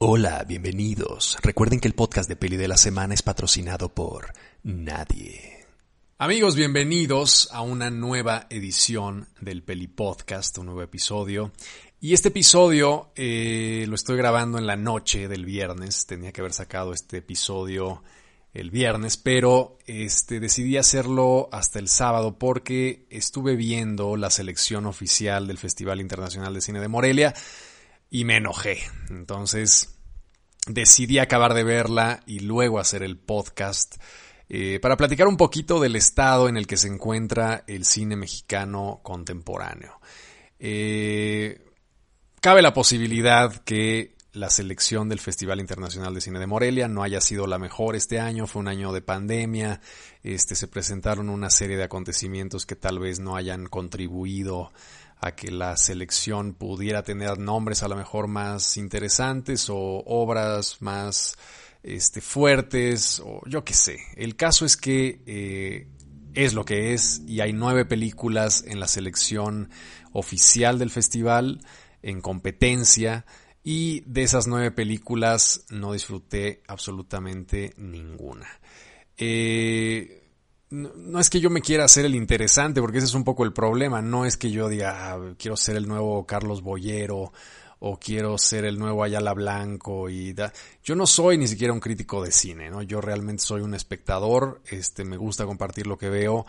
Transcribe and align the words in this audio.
Hola, 0.00 0.44
bienvenidos. 0.46 1.36
Recuerden 1.42 1.80
que 1.80 1.88
el 1.88 1.94
podcast 1.94 2.28
de 2.28 2.36
Peli 2.36 2.56
de 2.56 2.68
la 2.68 2.76
Semana 2.76 3.14
es 3.14 3.22
patrocinado 3.22 3.88
por 3.88 4.32
nadie. 4.62 5.66
Amigos, 6.18 6.54
bienvenidos 6.54 7.48
a 7.50 7.62
una 7.62 7.90
nueva 7.90 8.46
edición 8.48 9.26
del 9.40 9.64
Peli 9.64 9.88
Podcast, 9.88 10.56
un 10.58 10.66
nuevo 10.66 10.82
episodio. 10.82 11.50
Y 12.00 12.14
este 12.14 12.28
episodio 12.28 13.10
eh, 13.16 13.86
lo 13.88 13.96
estoy 13.96 14.16
grabando 14.16 14.56
en 14.58 14.68
la 14.68 14.76
noche 14.76 15.26
del 15.26 15.44
viernes. 15.44 16.06
Tenía 16.06 16.30
que 16.30 16.42
haber 16.42 16.52
sacado 16.52 16.92
este 16.92 17.16
episodio 17.16 18.04
el 18.54 18.70
viernes, 18.70 19.16
pero 19.16 19.78
este, 19.84 20.38
decidí 20.38 20.76
hacerlo 20.76 21.48
hasta 21.50 21.80
el 21.80 21.88
sábado 21.88 22.38
porque 22.38 23.04
estuve 23.10 23.56
viendo 23.56 24.16
la 24.16 24.30
selección 24.30 24.86
oficial 24.86 25.48
del 25.48 25.58
Festival 25.58 26.00
Internacional 26.00 26.54
de 26.54 26.60
Cine 26.60 26.78
de 26.78 26.86
Morelia 26.86 27.34
y 28.10 28.24
me 28.24 28.36
enojé. 28.36 28.78
Entonces 29.10 29.94
decidí 30.66 31.18
acabar 31.18 31.54
de 31.54 31.64
verla 31.64 32.20
y 32.26 32.40
luego 32.40 32.78
hacer 32.78 33.02
el 33.02 33.18
podcast 33.18 33.96
eh, 34.48 34.78
para 34.80 34.96
platicar 34.96 35.26
un 35.26 35.36
poquito 35.36 35.78
del 35.80 35.96
estado 35.96 36.48
en 36.48 36.56
el 36.56 36.66
que 36.66 36.76
se 36.76 36.88
encuentra 36.88 37.64
el 37.66 37.84
cine 37.84 38.16
mexicano 38.16 39.00
contemporáneo. 39.02 40.00
Eh, 40.58 41.60
cabe 42.40 42.62
la 42.62 42.72
posibilidad 42.72 43.54
que 43.64 44.16
la 44.32 44.50
selección 44.50 45.08
del 45.08 45.20
Festival 45.20 45.60
Internacional 45.60 46.14
de 46.14 46.20
Cine 46.20 46.38
de 46.38 46.46
Morelia 46.46 46.88
no 46.88 47.02
haya 47.02 47.20
sido 47.20 47.46
la 47.46 47.58
mejor 47.58 47.96
este 47.96 48.20
año, 48.20 48.46
fue 48.46 48.60
un 48.60 48.68
año 48.68 48.92
de 48.92 49.02
pandemia, 49.02 49.80
este, 50.22 50.54
se 50.54 50.68
presentaron 50.68 51.28
una 51.28 51.50
serie 51.50 51.76
de 51.76 51.84
acontecimientos 51.84 52.64
que 52.64 52.76
tal 52.76 52.98
vez 52.98 53.20
no 53.20 53.36
hayan 53.36 53.66
contribuido 53.66 54.72
a 55.20 55.34
que 55.34 55.50
la 55.50 55.76
selección 55.76 56.54
pudiera 56.54 57.02
tener 57.02 57.38
nombres 57.38 57.82
a 57.82 57.88
lo 57.88 57.96
mejor 57.96 58.28
más 58.28 58.76
interesantes 58.76 59.68
o 59.68 60.02
obras 60.06 60.80
más 60.80 61.36
este, 61.82 62.20
fuertes 62.20 63.20
o 63.24 63.40
yo 63.46 63.64
qué 63.64 63.74
sé. 63.74 63.98
El 64.16 64.36
caso 64.36 64.64
es 64.64 64.76
que 64.76 65.22
eh, 65.26 65.88
es 66.34 66.54
lo 66.54 66.64
que 66.64 66.94
es 66.94 67.22
y 67.26 67.40
hay 67.40 67.52
nueve 67.52 67.84
películas 67.84 68.64
en 68.66 68.80
la 68.80 68.88
selección 68.88 69.70
oficial 70.12 70.78
del 70.78 70.90
festival 70.90 71.60
en 72.02 72.20
competencia 72.20 73.26
y 73.64 74.00
de 74.06 74.22
esas 74.22 74.46
nueve 74.46 74.70
películas 74.70 75.64
no 75.68 75.92
disfruté 75.92 76.62
absolutamente 76.68 77.74
ninguna. 77.76 78.48
Eh, 79.16 80.27
no, 80.70 81.18
es 81.18 81.30
que 81.30 81.40
yo 81.40 81.50
me 81.50 81.62
quiera 81.62 81.84
hacer 81.84 82.04
el 82.04 82.14
interesante, 82.14 82.80
porque 82.80 82.98
ese 82.98 83.06
es 83.06 83.14
un 83.14 83.24
poco 83.24 83.44
el 83.44 83.52
problema. 83.52 84.02
No 84.02 84.24
es 84.24 84.36
que 84.36 84.50
yo 84.50 84.68
diga, 84.68 85.12
ah, 85.12 85.34
quiero 85.38 85.56
ser 85.56 85.76
el 85.76 85.88
nuevo 85.88 86.26
Carlos 86.26 86.62
Boyero 86.62 87.32
o 87.80 87.98
quiero 87.98 88.36
ser 88.38 88.64
el 88.64 88.78
nuevo 88.78 89.04
Ayala 89.04 89.32
Blanco 89.34 90.10
y 90.10 90.34
yo 90.82 90.96
no 90.96 91.06
soy 91.06 91.38
ni 91.38 91.46
siquiera 91.46 91.72
un 91.72 91.80
crítico 91.80 92.22
de 92.22 92.32
cine, 92.32 92.70
¿no? 92.70 92.82
Yo 92.82 93.00
realmente 93.00 93.42
soy 93.42 93.60
un 93.60 93.74
espectador, 93.74 94.60
este 94.66 95.04
me 95.04 95.16
gusta 95.16 95.46
compartir 95.46 95.86
lo 95.86 95.96
que 95.96 96.08
veo 96.08 96.44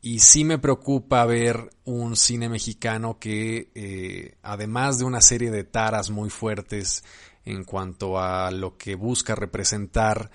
y 0.00 0.18
sí 0.18 0.42
me 0.42 0.58
preocupa 0.58 1.24
ver 1.24 1.70
un 1.84 2.16
cine 2.16 2.48
mexicano 2.48 3.18
que 3.20 3.70
eh, 3.76 4.34
además 4.42 4.98
de 4.98 5.04
una 5.04 5.20
serie 5.20 5.52
de 5.52 5.62
taras 5.62 6.10
muy 6.10 6.28
fuertes 6.28 7.04
en 7.44 7.62
cuanto 7.62 8.18
a 8.18 8.50
lo 8.50 8.76
que 8.76 8.96
busca 8.96 9.36
representar 9.36 10.30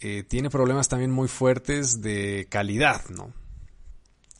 eh, 0.00 0.22
tiene 0.22 0.50
problemas 0.50 0.88
también 0.88 1.10
muy 1.10 1.28
fuertes 1.28 2.00
de 2.00 2.46
calidad, 2.48 3.08
¿no? 3.08 3.32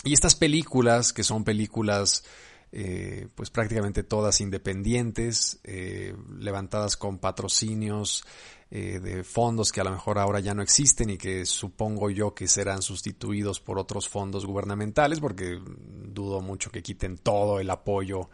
Y 0.04 0.14
estas 0.14 0.36
películas, 0.36 1.12
que 1.12 1.24
son 1.24 1.42
películas 1.42 2.24
eh, 2.70 3.28
pues 3.34 3.50
prácticamente 3.50 4.04
todas 4.04 4.40
independientes, 4.40 5.58
eh, 5.64 6.14
levantadas 6.38 6.96
con 6.96 7.18
patrocinios 7.18 8.24
de 8.70 9.24
fondos 9.24 9.72
que 9.72 9.80
a 9.80 9.84
lo 9.84 9.92
mejor 9.92 10.18
ahora 10.18 10.40
ya 10.40 10.52
no 10.52 10.60
existen 10.60 11.08
y 11.08 11.16
que 11.16 11.46
supongo 11.46 12.10
yo 12.10 12.34
que 12.34 12.46
serán 12.46 12.82
sustituidos 12.82 13.60
por 13.60 13.78
otros 13.78 14.10
fondos 14.10 14.44
gubernamentales, 14.44 15.20
porque 15.20 15.58
dudo 15.64 16.42
mucho 16.42 16.70
que 16.70 16.82
quiten 16.82 17.16
todo 17.16 17.60
el 17.60 17.70
apoyo 17.70 18.28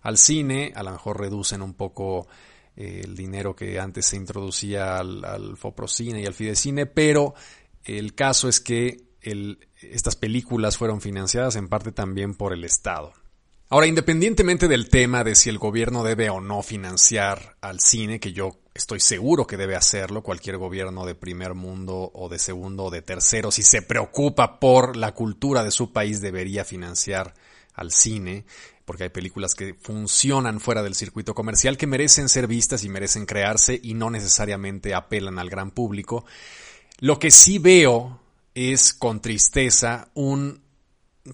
al 0.00 0.16
cine, 0.16 0.72
a 0.74 0.82
lo 0.82 0.92
mejor 0.92 1.20
reducen 1.20 1.60
un 1.60 1.74
poco 1.74 2.26
el 2.76 3.14
dinero 3.14 3.54
que 3.54 3.78
antes 3.78 4.06
se 4.06 4.16
introducía 4.16 4.98
al, 4.98 5.24
al, 5.24 5.56
Foprocine 5.56 6.20
y 6.20 6.26
al 6.26 6.34
Fidecine, 6.34 6.86
pero 6.86 7.34
el 7.84 8.14
caso 8.14 8.48
es 8.48 8.60
que 8.60 9.04
estas 9.80 10.16
películas 10.16 10.76
fueron 10.76 11.00
financiadas 11.00 11.56
en 11.56 11.68
parte 11.68 11.92
también 11.92 12.34
por 12.34 12.52
el 12.52 12.64
Estado. 12.64 13.12
Ahora, 13.70 13.86
independientemente 13.86 14.68
del 14.68 14.88
tema 14.88 15.24
de 15.24 15.34
si 15.34 15.48
el 15.48 15.58
gobierno 15.58 16.04
debe 16.04 16.28
o 16.30 16.40
no 16.40 16.62
financiar 16.62 17.56
al 17.60 17.80
cine, 17.80 18.20
que 18.20 18.32
yo 18.32 18.60
estoy 18.74 19.00
seguro 19.00 19.46
que 19.46 19.56
debe 19.56 19.74
hacerlo, 19.74 20.22
cualquier 20.22 20.58
gobierno 20.58 21.06
de 21.06 21.14
primer 21.14 21.54
mundo 21.54 22.10
o 22.14 22.28
de 22.28 22.38
segundo 22.38 22.84
o 22.84 22.90
de 22.90 23.02
tercero, 23.02 23.50
si 23.50 23.62
se 23.62 23.82
preocupa 23.82 24.60
por 24.60 24.96
la 24.96 25.12
cultura 25.12 25.64
de 25.64 25.70
su 25.70 25.92
país, 25.92 26.20
debería 26.20 26.64
financiar 26.64 27.34
al 27.74 27.90
cine 27.90 28.44
porque 28.84 29.04
hay 29.04 29.08
películas 29.08 29.54
que 29.54 29.74
funcionan 29.74 30.60
fuera 30.60 30.82
del 30.82 30.94
circuito 30.94 31.34
comercial 31.34 31.76
que 31.76 31.86
merecen 31.86 32.28
ser 32.28 32.46
vistas 32.46 32.84
y 32.84 32.88
merecen 32.88 33.26
crearse 33.26 33.80
y 33.82 33.94
no 33.94 34.10
necesariamente 34.10 34.94
apelan 34.94 35.38
al 35.38 35.50
gran 35.50 35.70
público. 35.70 36.24
Lo 36.98 37.18
que 37.18 37.30
sí 37.30 37.58
veo 37.58 38.20
es 38.54 38.94
con 38.94 39.20
tristeza 39.20 40.08
un, 40.14 40.63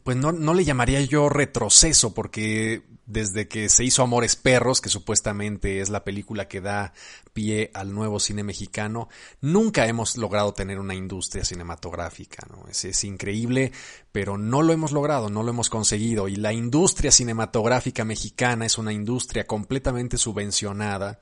pues 0.05 0.17
no, 0.17 0.33
no 0.33 0.55
le 0.55 0.65
llamaría 0.65 1.01
yo 1.03 1.29
retroceso, 1.29 2.15
porque 2.15 2.83
desde 3.07 3.49
que 3.49 3.69
se 3.69 3.83
hizo 3.83 4.05
Amores 4.05 4.37
Perros, 4.37 4.81
que 4.81 4.89
supuestamente 4.89 5.81
es 5.81 5.91
la 5.91 6.05
película 6.05 6.47
que 6.47 6.61
da 6.61 6.93
pie 7.33 7.73
al 7.75 7.93
nuevo 7.93 8.21
cine 8.21 8.45
mexicano, 8.45 9.09
nunca 9.41 9.87
hemos 9.87 10.17
logrado 10.17 10.55
tener 10.55 10.79
una 10.79 10.95
industria 10.95 11.45
cinematográfica. 11.45 12.47
¿no? 12.49 12.69
Es, 12.69 12.85
es, 12.85 13.03
increíble, 13.03 13.73
pero 14.13 14.39
no 14.39 14.63
lo 14.63 14.73
hemos 14.73 14.93
logrado, 14.93 15.29
no 15.29 15.43
lo 15.43 15.51
hemos 15.51 15.69
conseguido. 15.69 16.29
Y 16.29 16.37
la 16.37 16.53
industria 16.53 17.11
cinematográfica 17.11 18.05
mexicana 18.05 18.67
es 18.67 18.79
una 18.79 18.93
industria 18.93 19.45
completamente 19.45 20.17
subvencionada 20.17 21.19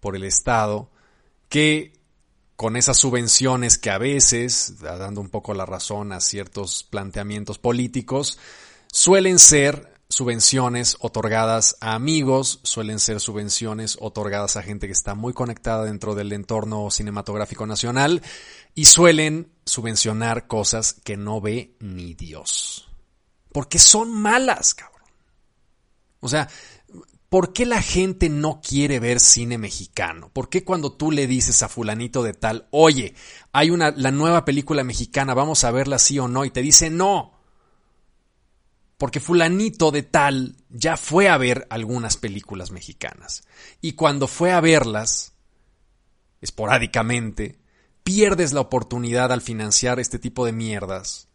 por 0.00 0.16
el 0.16 0.24
Estado, 0.24 0.90
que 1.50 1.92
con 2.56 2.76
esas 2.76 2.96
subvenciones 2.96 3.78
que 3.78 3.90
a 3.90 3.98
veces, 3.98 4.80
dando 4.80 5.20
un 5.20 5.28
poco 5.28 5.54
la 5.54 5.66
razón 5.66 6.12
a 6.12 6.20
ciertos 6.20 6.84
planteamientos 6.84 7.58
políticos, 7.58 8.38
suelen 8.90 9.38
ser 9.38 9.94
subvenciones 10.08 10.96
otorgadas 11.00 11.76
a 11.80 11.94
amigos, 11.94 12.60
suelen 12.62 12.98
ser 12.98 13.20
subvenciones 13.20 13.98
otorgadas 14.00 14.56
a 14.56 14.62
gente 14.62 14.86
que 14.86 14.92
está 14.92 15.14
muy 15.14 15.32
conectada 15.32 15.84
dentro 15.84 16.14
del 16.14 16.32
entorno 16.32 16.90
cinematográfico 16.90 17.66
nacional 17.66 18.22
y 18.74 18.86
suelen 18.86 19.52
subvencionar 19.64 20.46
cosas 20.46 20.94
que 20.94 21.16
no 21.16 21.40
ve 21.40 21.76
ni 21.80 22.14
Dios. 22.14 22.88
Porque 23.52 23.78
son 23.78 24.12
malas, 24.12 24.74
cabrón. 24.74 24.96
O 26.20 26.28
sea, 26.28 26.48
¿por 27.36 27.52
qué 27.52 27.66
la 27.66 27.82
gente 27.82 28.30
no 28.30 28.62
quiere 28.62 28.98
ver 28.98 29.20
cine 29.20 29.58
mexicano? 29.58 30.30
¿Por 30.32 30.48
qué 30.48 30.64
cuando 30.64 30.94
tú 30.94 31.10
le 31.10 31.26
dices 31.26 31.62
a 31.62 31.68
fulanito 31.68 32.22
de 32.22 32.32
tal, 32.32 32.66
oye, 32.70 33.12
hay 33.52 33.68
una, 33.68 33.90
la 33.90 34.10
nueva 34.10 34.46
película 34.46 34.82
mexicana, 34.84 35.34
vamos 35.34 35.62
a 35.62 35.70
verla 35.70 35.98
sí 35.98 36.18
o 36.18 36.28
no? 36.28 36.46
Y 36.46 36.50
te 36.50 36.62
dice, 36.62 36.88
no, 36.88 37.34
porque 38.96 39.20
fulanito 39.20 39.90
de 39.90 40.02
tal 40.02 40.56
ya 40.70 40.96
fue 40.96 41.28
a 41.28 41.36
ver 41.36 41.66
algunas 41.68 42.16
películas 42.16 42.70
mexicanas. 42.70 43.46
Y 43.82 43.92
cuando 43.92 44.28
fue 44.28 44.52
a 44.52 44.62
verlas, 44.62 45.34
esporádicamente, 46.40 47.58
pierdes 48.02 48.54
la 48.54 48.62
oportunidad 48.62 49.30
al 49.30 49.42
financiar 49.42 50.00
este 50.00 50.18
tipo 50.18 50.46
de 50.46 50.52
mierdas, 50.52 51.28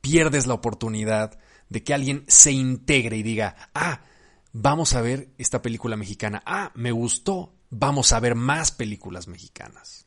pierdes 0.00 0.46
la 0.46 0.54
oportunidad 0.54 1.40
de 1.68 1.82
que 1.82 1.92
alguien 1.92 2.24
se 2.28 2.52
integre 2.52 3.16
y 3.16 3.24
diga, 3.24 3.56
ah, 3.74 4.04
vamos 4.52 4.94
a 4.94 5.00
ver 5.00 5.30
esta 5.38 5.62
película 5.62 5.96
mexicana, 5.96 6.42
ah, 6.46 6.72
me 6.74 6.92
gustó, 6.92 7.52
vamos 7.70 8.12
a 8.12 8.20
ver 8.20 8.34
más 8.34 8.72
películas 8.72 9.28
mexicanas. 9.28 10.06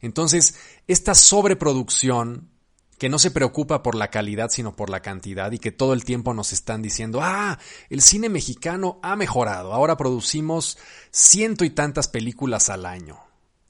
Entonces, 0.00 0.56
esta 0.88 1.14
sobreproducción 1.14 2.50
que 2.98 3.08
no 3.08 3.18
se 3.18 3.32
preocupa 3.32 3.82
por 3.82 3.96
la 3.96 4.10
calidad 4.10 4.48
sino 4.50 4.76
por 4.76 4.88
la 4.88 5.00
cantidad 5.00 5.50
y 5.50 5.58
que 5.58 5.72
todo 5.72 5.92
el 5.92 6.04
tiempo 6.04 6.34
nos 6.34 6.52
están 6.52 6.82
diciendo, 6.82 7.20
ah, 7.20 7.58
el 7.90 8.00
cine 8.00 8.28
mexicano 8.28 9.00
ha 9.02 9.16
mejorado, 9.16 9.72
ahora 9.72 9.96
producimos 9.96 10.78
ciento 11.10 11.64
y 11.64 11.70
tantas 11.70 12.06
películas 12.08 12.70
al 12.70 12.86
año. 12.86 13.18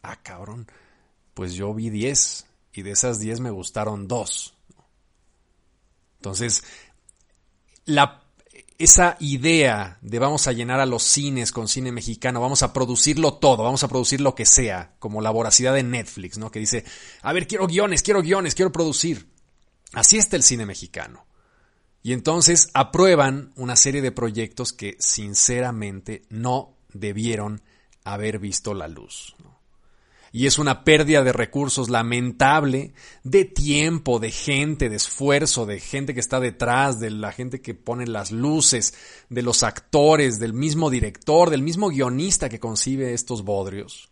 Ah, 0.02 0.16
cabrón, 0.22 0.66
pues 1.32 1.54
yo 1.54 1.72
vi 1.72 1.88
diez 1.88 2.46
y 2.74 2.82
de 2.82 2.90
esas 2.90 3.20
diez 3.20 3.40
me 3.40 3.50
gustaron 3.50 4.08
dos. 4.08 4.54
Entonces, 6.18 6.64
la, 7.84 8.21
esa 8.84 9.16
idea 9.20 9.98
de 10.02 10.18
vamos 10.18 10.48
a 10.48 10.52
llenar 10.52 10.80
a 10.80 10.86
los 10.86 11.04
cines 11.04 11.52
con 11.52 11.68
cine 11.68 11.92
mexicano, 11.92 12.40
vamos 12.40 12.64
a 12.64 12.72
producirlo 12.72 13.34
todo, 13.34 13.62
vamos 13.62 13.84
a 13.84 13.88
producir 13.88 14.20
lo 14.20 14.34
que 14.34 14.44
sea, 14.44 14.96
como 14.98 15.20
la 15.20 15.30
voracidad 15.30 15.72
de 15.72 15.84
Netflix, 15.84 16.36
¿no? 16.36 16.50
Que 16.50 16.58
dice, 16.58 16.84
a 17.22 17.32
ver, 17.32 17.46
quiero 17.46 17.68
guiones, 17.68 18.02
quiero 18.02 18.22
guiones, 18.22 18.56
quiero 18.56 18.72
producir. 18.72 19.28
Así 19.92 20.18
está 20.18 20.34
el 20.34 20.42
cine 20.42 20.66
mexicano. 20.66 21.26
Y 22.02 22.12
entonces 22.12 22.70
aprueban 22.74 23.52
una 23.54 23.76
serie 23.76 24.02
de 24.02 24.10
proyectos 24.10 24.72
que 24.72 24.96
sinceramente 24.98 26.22
no 26.28 26.76
debieron 26.92 27.62
haber 28.02 28.40
visto 28.40 28.74
la 28.74 28.88
luz. 28.88 29.36
Y 30.34 30.46
es 30.46 30.58
una 30.58 30.82
pérdida 30.82 31.22
de 31.22 31.32
recursos 31.32 31.90
lamentable, 31.90 32.94
de 33.22 33.44
tiempo, 33.44 34.18
de 34.18 34.30
gente, 34.30 34.88
de 34.88 34.96
esfuerzo, 34.96 35.66
de 35.66 35.78
gente 35.78 36.14
que 36.14 36.20
está 36.20 36.40
detrás, 36.40 36.98
de 36.98 37.10
la 37.10 37.32
gente 37.32 37.60
que 37.60 37.74
pone 37.74 38.06
las 38.06 38.32
luces, 38.32 38.94
de 39.28 39.42
los 39.42 39.62
actores, 39.62 40.38
del 40.38 40.54
mismo 40.54 40.88
director, 40.88 41.50
del 41.50 41.60
mismo 41.60 41.90
guionista 41.90 42.48
que 42.48 42.58
concibe 42.58 43.12
estos 43.12 43.44
bodrios. 43.44 44.08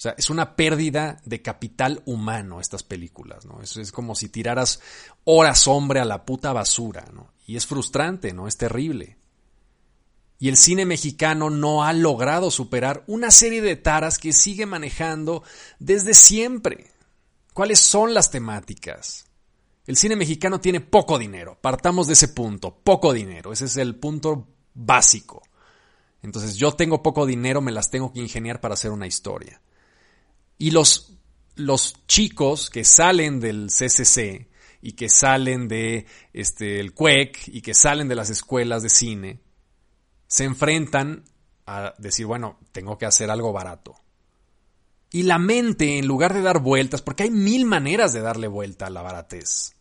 O 0.00 0.02
sea, 0.02 0.14
es 0.16 0.30
una 0.30 0.56
pérdida 0.56 1.20
de 1.26 1.42
capital 1.42 2.02
humano 2.06 2.58
estas 2.58 2.82
películas, 2.82 3.44
¿no? 3.44 3.60
Es, 3.60 3.92
como 3.92 4.14
si 4.14 4.30
tiraras 4.30 4.80
horas 5.24 5.68
hombre 5.68 6.00
a 6.00 6.06
la 6.06 6.24
puta 6.24 6.54
basura, 6.54 7.04
¿no? 7.12 7.32
Y 7.46 7.56
es 7.56 7.66
frustrante, 7.66 8.32
¿no? 8.32 8.48
Es 8.48 8.56
terrible. 8.56 9.18
Y 10.40 10.48
el 10.48 10.56
cine 10.56 10.86
mexicano 10.86 11.50
no 11.50 11.84
ha 11.84 11.92
logrado 11.92 12.50
superar 12.50 13.04
una 13.06 13.30
serie 13.30 13.60
de 13.60 13.76
taras 13.76 14.18
que 14.18 14.32
sigue 14.32 14.64
manejando 14.64 15.44
desde 15.78 16.14
siempre. 16.14 16.86
¿Cuáles 17.52 17.78
son 17.78 18.14
las 18.14 18.30
temáticas? 18.30 19.26
El 19.86 19.98
cine 19.98 20.16
mexicano 20.16 20.58
tiene 20.58 20.80
poco 20.80 21.18
dinero, 21.18 21.58
partamos 21.60 22.06
de 22.06 22.14
ese 22.14 22.28
punto, 22.28 22.74
poco 22.74 23.12
dinero, 23.12 23.52
ese 23.52 23.66
es 23.66 23.76
el 23.76 23.96
punto 23.96 24.48
básico. 24.72 25.42
Entonces 26.22 26.56
yo 26.56 26.72
tengo 26.72 27.02
poco 27.02 27.26
dinero, 27.26 27.60
me 27.60 27.72
las 27.72 27.90
tengo 27.90 28.10
que 28.10 28.20
ingeniar 28.20 28.62
para 28.62 28.74
hacer 28.74 28.92
una 28.92 29.06
historia. 29.06 29.60
Y 30.56 30.70
los, 30.70 31.18
los 31.56 32.06
chicos 32.06 32.70
que 32.70 32.84
salen 32.84 33.40
del 33.40 33.68
CCC 33.68 34.48
y 34.80 34.92
que 34.92 35.10
salen 35.10 35.68
de 35.68 36.06
este, 36.32 36.80
el 36.80 36.94
CUEC 36.94 37.48
y 37.48 37.60
que 37.60 37.74
salen 37.74 38.08
de 38.08 38.14
las 38.14 38.30
escuelas 38.30 38.82
de 38.82 38.88
cine, 38.88 39.40
se 40.30 40.44
enfrentan 40.44 41.24
a 41.66 41.92
decir, 41.98 42.24
bueno, 42.24 42.58
tengo 42.70 42.96
que 42.96 43.04
hacer 43.04 43.30
algo 43.30 43.52
barato. 43.52 43.96
Y 45.10 45.24
la 45.24 45.38
mente, 45.38 45.98
en 45.98 46.06
lugar 46.06 46.32
de 46.32 46.40
dar 46.40 46.60
vueltas, 46.60 47.02
porque 47.02 47.24
hay 47.24 47.30
mil 47.30 47.64
maneras 47.64 48.12
de 48.12 48.20
darle 48.20 48.46
vuelta 48.46 48.86
a 48.86 48.90
la 48.90 49.02
baratez. 49.02 49.74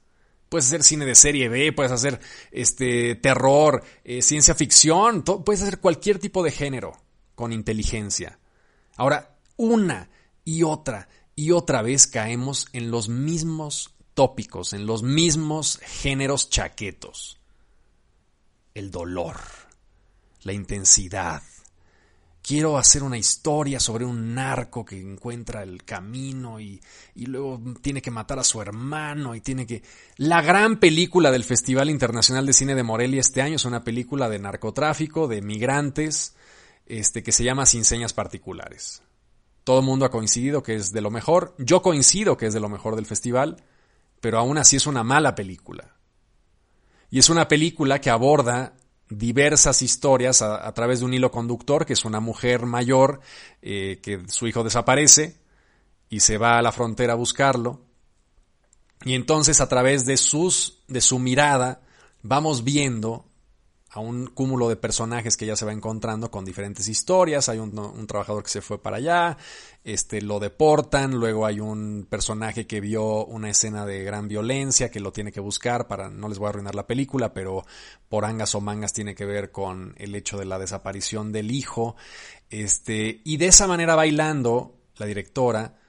Puedes 0.50 0.66
hacer 0.66 0.84
cine 0.84 1.06
de 1.06 1.14
serie 1.14 1.50
B, 1.50 1.72
puedes 1.72 1.92
hacer 1.92 2.20
este 2.52 3.14
terror, 3.14 3.84
eh, 4.04 4.24
ciencia 4.24 4.56
ficción, 4.56 5.22
puedes 5.22 5.62
hacer 5.62 5.80
cualquier 5.80 6.18
tipo 6.18 6.44
de 6.44 6.50
género 6.50 6.94
con 7.36 7.54
inteligencia. 7.54 8.40
Ahora, 8.98 9.38
una 9.56 10.10
y 10.44 10.64
otra 10.64 11.08
y 11.36 11.52
otra 11.52 11.84
vez 11.84 12.08
caemos 12.08 12.68
en 12.74 12.90
los 12.90 13.08
mismos 13.08 13.96
tópicos, 14.16 14.74
en 14.74 14.88
los 14.88 15.04
mismos 15.04 15.80
géneros 15.84 16.50
chaquetos. 16.50 17.40
El 18.74 18.90
dolor, 18.90 19.38
la 20.44 20.54
intensidad. 20.54 21.42
Quiero 22.42 22.78
hacer 22.78 23.04
una 23.04 23.18
historia 23.18 23.80
sobre 23.80 24.06
un 24.06 24.34
narco 24.34 24.86
que 24.86 25.00
encuentra 25.00 25.62
el 25.62 25.84
camino 25.84 26.60
y, 26.60 26.82
y, 27.16 27.26
luego 27.26 27.62
tiene 27.82 28.02
que 28.02 28.12
matar 28.12 28.40
a 28.40 28.44
su 28.44 28.62
hermano 28.62 29.36
y 29.36 29.42
tiene 29.42 29.68
que... 29.68 29.84
La 30.16 30.42
gran 30.42 30.80
película 30.80 31.32
del 31.32 31.44
Festival 31.44 31.90
Internacional 31.90 32.46
de 32.46 32.54
Cine 32.54 32.76
de 32.76 32.84
Morelia 32.84 33.20
este 33.20 33.42
año 33.42 33.58
es 33.58 33.66
una 33.66 33.84
película 33.84 34.30
de 34.30 34.40
narcotráfico, 34.40 35.28
de 35.28 35.42
migrantes, 35.42 36.36
este, 36.86 37.22
que 37.22 37.32
se 37.34 37.44
llama 37.44 37.66
Sin 37.66 37.84
Señas 37.84 38.14
Particulares. 38.14 39.04
Todo 39.64 39.82
el 39.82 39.86
mundo 39.86 40.06
ha 40.06 40.10
coincidido 40.10 40.64
que 40.64 40.76
es 40.76 40.92
de 40.92 41.02
lo 41.02 41.12
mejor. 41.12 41.54
Yo 41.60 41.84
coincido 41.84 42.38
que 42.38 42.48
es 42.48 42.54
de 42.54 42.60
lo 42.60 42.70
mejor 42.70 42.96
del 42.96 43.06
festival, 43.06 43.64
pero 44.22 44.40
aún 44.40 44.58
así 44.58 44.78
es 44.78 44.88
una 44.88 45.04
mala 45.04 45.36
película. 45.36 45.96
Y 47.12 47.20
es 47.20 47.30
una 47.30 47.48
película 47.48 48.02
que 48.02 48.10
aborda 48.10 48.74
diversas 49.10 49.82
historias 49.82 50.42
a, 50.42 50.72
través 50.74 51.00
de 51.00 51.06
un 51.06 51.14
hilo 51.14 51.32
conductor, 51.32 51.86
que 51.86 51.94
es 51.94 52.06
una 52.06 52.20
mujer 52.20 52.66
mayor 52.66 53.22
eh, 53.62 54.00
que 54.02 54.22
su 54.28 54.48
hijo 54.48 54.64
desaparece 54.64 55.38
y 56.10 56.20
se 56.20 56.38
va 56.38 56.58
a 56.58 56.62
la 56.62 56.72
frontera 56.72 57.14
a 57.14 57.18
buscarlo. 57.18 57.82
Y 59.04 59.16
entonces 59.16 59.62
a 59.62 59.70
través 59.70 60.06
de, 60.06 60.18
sus, 60.18 60.84
de 60.88 61.02
su 61.02 61.20
mirada 61.20 61.82
vamos 62.22 62.64
viendo 62.64 63.26
a 63.92 64.00
un 64.00 64.28
cúmulo 64.28 64.70
de 64.70 64.76
personajes 64.76 65.36
que 65.36 65.48
ya 65.48 65.56
se 65.56 65.66
va 65.66 65.74
encontrando 65.74 66.30
con 66.30 66.46
diferentes 66.46 66.88
historias. 66.88 67.50
Hay 67.50 67.58
un, 67.58 68.06
trabajador 68.08 68.44
que 68.44 68.50
se 68.50 68.62
fue 68.62 68.82
para 68.82 68.98
allá, 68.98 69.38
este, 69.84 70.22
lo 70.22 70.40
deportan, 70.40 71.16
luego 71.16 71.46
hay 71.46 71.60
un 71.60 72.06
personaje 72.08 72.68
que 72.68 72.82
vio 72.82 73.26
una 73.26 73.50
escena 73.50 73.86
de 73.86 74.04
gran 74.04 74.28
violencia 74.28 74.92
que 74.92 75.00
lo 75.00 75.12
tiene 75.12 75.32
que 75.32 75.40
buscar 75.40 75.88
para, 75.88 76.10
no 76.10 76.30
les 76.30 76.38
voy 76.38 76.48
a 76.48 76.50
arruinar 76.50 76.76
la 76.76 76.86
película, 76.86 77.34
pero 77.34 77.66
por 78.10 78.26
angas 78.26 78.54
o 78.54 78.62
mangas 78.62 78.94
tiene 78.94 79.16
que 79.16 79.26
ver 79.26 79.52
con 79.52 79.96
el 79.98 80.14
hecho 80.14 80.38
de 80.38 80.46
la 80.46 80.60
desaparición 80.60 81.32
del 81.32 81.52
hijo. 81.52 81.96
Este, 82.52 83.22
y 83.24 83.38
de 83.38 83.48
esa 83.48 83.66
manera 83.66 83.96
bailando, 83.96 84.76
la 84.98 85.08
directora, 85.08 85.80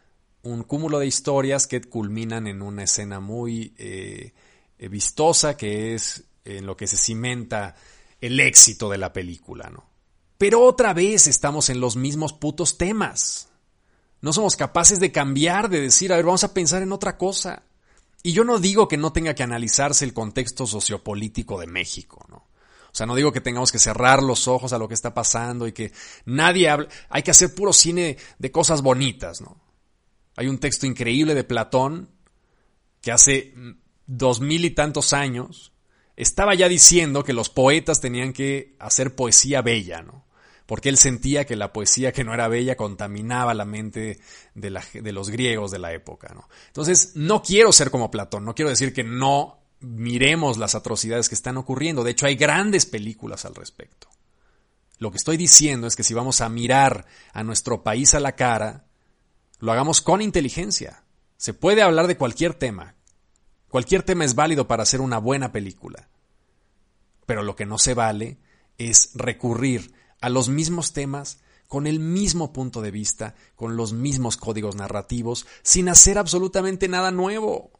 un 0.42 0.62
cúmulo 0.62 0.98
de 0.98 1.06
historias 1.06 1.66
que 1.66 1.82
culminan 1.82 2.46
en 2.46 2.62
una 2.62 2.84
escena 2.84 3.20
muy 3.20 3.74
eh, 3.76 4.32
vistosa 4.88 5.58
que 5.58 5.94
es 5.94 6.24
en 6.58 6.66
lo 6.66 6.76
que 6.76 6.86
se 6.86 6.96
cimenta 6.96 7.74
el 8.20 8.38
éxito 8.40 8.90
de 8.90 8.98
la 8.98 9.12
película, 9.12 9.70
¿no? 9.70 9.88
Pero 10.38 10.62
otra 10.62 10.94
vez 10.94 11.26
estamos 11.26 11.68
en 11.68 11.80
los 11.80 11.96
mismos 11.96 12.32
putos 12.32 12.78
temas. 12.78 13.48
No 14.22 14.32
somos 14.32 14.56
capaces 14.56 14.98
de 15.00 15.12
cambiar, 15.12 15.68
de 15.68 15.80
decir, 15.80 16.12
a 16.12 16.16
ver, 16.16 16.24
vamos 16.24 16.44
a 16.44 16.54
pensar 16.54 16.82
en 16.82 16.92
otra 16.92 17.18
cosa. 17.18 17.62
Y 18.22 18.32
yo 18.32 18.44
no 18.44 18.58
digo 18.58 18.88
que 18.88 18.96
no 18.96 19.12
tenga 19.12 19.34
que 19.34 19.42
analizarse 19.42 20.04
el 20.04 20.14
contexto 20.14 20.66
sociopolítico 20.66 21.58
de 21.60 21.66
México, 21.66 22.24
¿no? 22.28 22.36
O 22.36 22.94
sea, 22.94 23.06
no 23.06 23.14
digo 23.14 23.32
que 23.32 23.40
tengamos 23.40 23.70
que 23.70 23.78
cerrar 23.78 24.22
los 24.22 24.48
ojos 24.48 24.72
a 24.72 24.78
lo 24.78 24.88
que 24.88 24.94
está 24.94 25.14
pasando 25.14 25.66
y 25.66 25.72
que 25.72 25.92
nadie 26.24 26.68
hable. 26.68 26.88
Hay 27.08 27.22
que 27.22 27.30
hacer 27.30 27.54
puro 27.54 27.72
cine 27.72 28.16
de 28.38 28.50
cosas 28.50 28.82
bonitas, 28.82 29.40
¿no? 29.40 29.60
Hay 30.36 30.48
un 30.48 30.58
texto 30.58 30.86
increíble 30.86 31.34
de 31.34 31.44
Platón 31.44 32.10
que 33.00 33.12
hace 33.12 33.54
dos 34.06 34.40
mil 34.40 34.64
y 34.64 34.70
tantos 34.70 35.12
años 35.12 35.72
estaba 36.22 36.54
ya 36.54 36.68
diciendo 36.68 37.24
que 37.24 37.32
los 37.32 37.48
poetas 37.48 38.00
tenían 38.00 38.32
que 38.32 38.76
hacer 38.78 39.14
poesía 39.14 39.62
bella, 39.62 40.02
¿no? 40.02 40.26
Porque 40.66 40.88
él 40.88 40.98
sentía 40.98 41.46
que 41.46 41.56
la 41.56 41.72
poesía 41.72 42.12
que 42.12 42.24
no 42.24 42.34
era 42.34 42.46
bella 42.46 42.76
contaminaba 42.76 43.54
la 43.54 43.64
mente 43.64 44.20
de, 44.54 44.70
los 45.12 45.30
griegos 45.30 45.70
de 45.70 45.78
la 45.78 45.92
época, 45.92 46.32
¿no? 46.34 46.48
Entonces, 46.68 47.12
no 47.14 47.42
quiero 47.42 47.72
ser 47.72 47.90
como 47.90 48.10
Platón, 48.10 48.44
no 48.44 48.54
quiero 48.54 48.68
decir 48.68 48.92
que 48.92 49.02
no 49.02 49.60
miremos 49.80 50.58
las 50.58 50.74
atrocidades 50.74 51.28
que 51.28 51.34
están 51.34 51.56
ocurriendo. 51.56 52.04
De 52.04 52.12
hecho, 52.12 52.26
hay 52.26 52.36
grandes 52.36 52.86
películas 52.86 53.46
al 53.46 53.54
respecto. 53.54 54.08
Lo 54.98 55.10
que 55.10 55.16
estoy 55.16 55.38
diciendo 55.38 55.86
es 55.86 55.96
que 55.96 56.04
si 56.04 56.12
vamos 56.12 56.42
a 56.42 56.50
mirar 56.50 57.06
a 57.32 57.42
nuestro 57.42 57.82
país 57.82 58.14
a 58.14 58.20
la 58.20 58.36
cara, 58.36 58.84
lo 59.58 59.72
hagamos 59.72 60.02
con 60.02 60.20
inteligencia. 60.20 61.02
Se 61.38 61.54
puede 61.54 61.80
hablar 61.82 62.06
de 62.06 62.18
cualquier 62.18 62.52
tema, 62.52 62.94
Cualquier 63.70 64.02
tema 64.02 64.24
es 64.24 64.34
válido 64.34 64.66
para 64.66 64.82
hacer 64.82 65.00
una 65.00 65.18
buena 65.18 65.52
película. 65.52 66.08
Pero 67.26 67.42
lo 67.42 67.56
que 67.56 67.66
no 67.66 67.78
se 67.78 67.94
vale 67.94 68.38
es 68.78 69.10
recurrir 69.14 69.94
a 70.20 70.28
los 70.28 70.48
mismos 70.48 70.92
temas 70.92 71.40
con 71.68 71.86
el 71.86 72.00
mismo 72.00 72.52
punto 72.52 72.82
de 72.82 72.90
vista, 72.90 73.36
con 73.54 73.76
los 73.76 73.92
mismos 73.92 74.36
códigos 74.36 74.74
narrativos, 74.74 75.46
sin 75.62 75.88
hacer 75.88 76.18
absolutamente 76.18 76.88
nada 76.88 77.12
nuevo. 77.12 77.70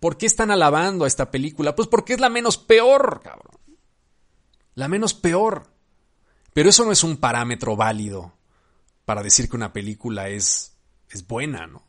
¿Por 0.00 0.16
qué 0.16 0.24
están 0.24 0.50
alabando 0.50 1.04
a 1.04 1.08
esta 1.08 1.30
película? 1.30 1.76
Pues 1.76 1.88
porque 1.88 2.14
es 2.14 2.20
la 2.20 2.30
menos 2.30 2.56
peor, 2.56 3.20
cabrón. 3.22 3.60
La 4.74 4.88
menos 4.88 5.12
peor. 5.12 5.68
Pero 6.54 6.70
eso 6.70 6.86
no 6.86 6.92
es 6.92 7.04
un 7.04 7.18
parámetro 7.18 7.76
válido 7.76 8.32
para 9.04 9.22
decir 9.22 9.50
que 9.50 9.56
una 9.56 9.74
película 9.74 10.30
es, 10.30 10.74
es 11.10 11.26
buena, 11.26 11.66
¿no? 11.66 11.86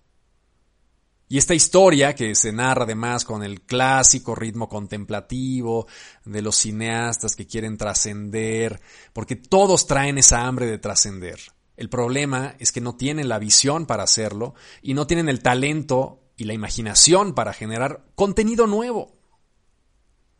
Y 1.30 1.38
esta 1.38 1.54
historia 1.54 2.16
que 2.16 2.36
se 2.36 2.54
narra 2.54 2.84
además 2.84 3.26
con 3.26 3.44
el 3.44 3.62
clásico 3.62 4.34
ritmo 4.34 4.70
contemplativo 4.70 5.88
de 6.24 6.42
los 6.42 6.56
cineastas 6.56 7.36
que 7.36 7.46
quieren 7.46 7.78
trascender, 7.78 8.80
porque 9.12 9.36
todos 9.36 9.88
traen 9.88 10.18
esa 10.18 10.48
hambre 10.48 10.68
de 10.68 10.78
trascender. 10.78 11.40
El 11.76 11.90
problema 11.90 12.56
es 12.60 12.72
que 12.72 12.82
no 12.82 12.96
tienen 12.96 13.28
la 13.28 13.40
visión 13.40 13.86
para 13.86 14.04
hacerlo 14.04 14.56
y 14.82 14.94
no 14.94 15.06
tienen 15.06 15.28
el 15.28 15.42
talento 15.42 16.24
y 16.38 16.46
la 16.46 16.54
imaginación 16.54 17.36
para 17.36 17.52
generar 17.52 18.06
contenido 18.16 18.66
nuevo. 18.66 19.18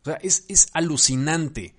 O 0.00 0.04
sea, 0.04 0.14
es, 0.14 0.46
es 0.48 0.68
alucinante 0.72 1.76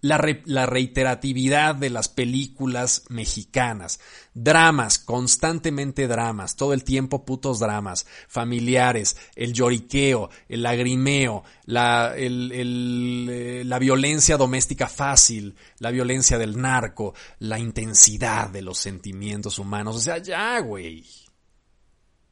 la, 0.00 0.66
reiteratividad 0.66 1.74
de 1.74 1.90
las 1.90 2.08
películas 2.08 3.04
mexicanas. 3.08 4.00
Dramas, 4.34 4.98
constantemente 4.98 6.06
dramas, 6.06 6.56
todo 6.56 6.72
el 6.72 6.84
tiempo 6.84 7.24
putos 7.24 7.58
dramas, 7.58 8.06
familiares, 8.28 9.16
el 9.34 9.52
lloriqueo, 9.52 10.30
el 10.48 10.62
lagrimeo, 10.62 11.44
la, 11.64 12.14
eh, 12.16 13.62
la 13.64 13.78
violencia 13.78 14.36
doméstica 14.36 14.88
fácil, 14.88 15.56
la 15.78 15.90
violencia 15.90 16.38
del 16.38 16.60
narco, 16.60 17.14
la 17.40 17.58
intensidad 17.58 18.50
de 18.50 18.62
los 18.62 18.78
sentimientos 18.78 19.58
humanos. 19.58 19.96
O 19.96 20.00
sea, 20.00 20.18
ya, 20.18 20.60
güey. 20.60 21.04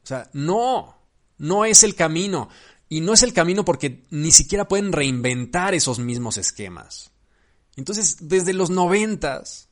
O 0.03 0.07
sea, 0.07 0.29
no, 0.33 0.95
no 1.37 1.65
es 1.65 1.83
el 1.83 1.95
camino. 1.95 2.49
Y 2.89 3.01
no 3.01 3.11
es 3.13 3.21
el 3.21 3.33
camino 3.33 3.65
porque 3.65 4.05
ni 4.11 4.31
siquiera 4.31 4.69
pueden 4.69 4.93
reinventar 4.93 5.73
esos 5.73 5.99
mismos 5.99 6.37
esquemas. 6.37 7.11
Entonces, 7.77 8.17
desde 8.27 8.53
los 8.53 8.69
noventas, 8.69 9.67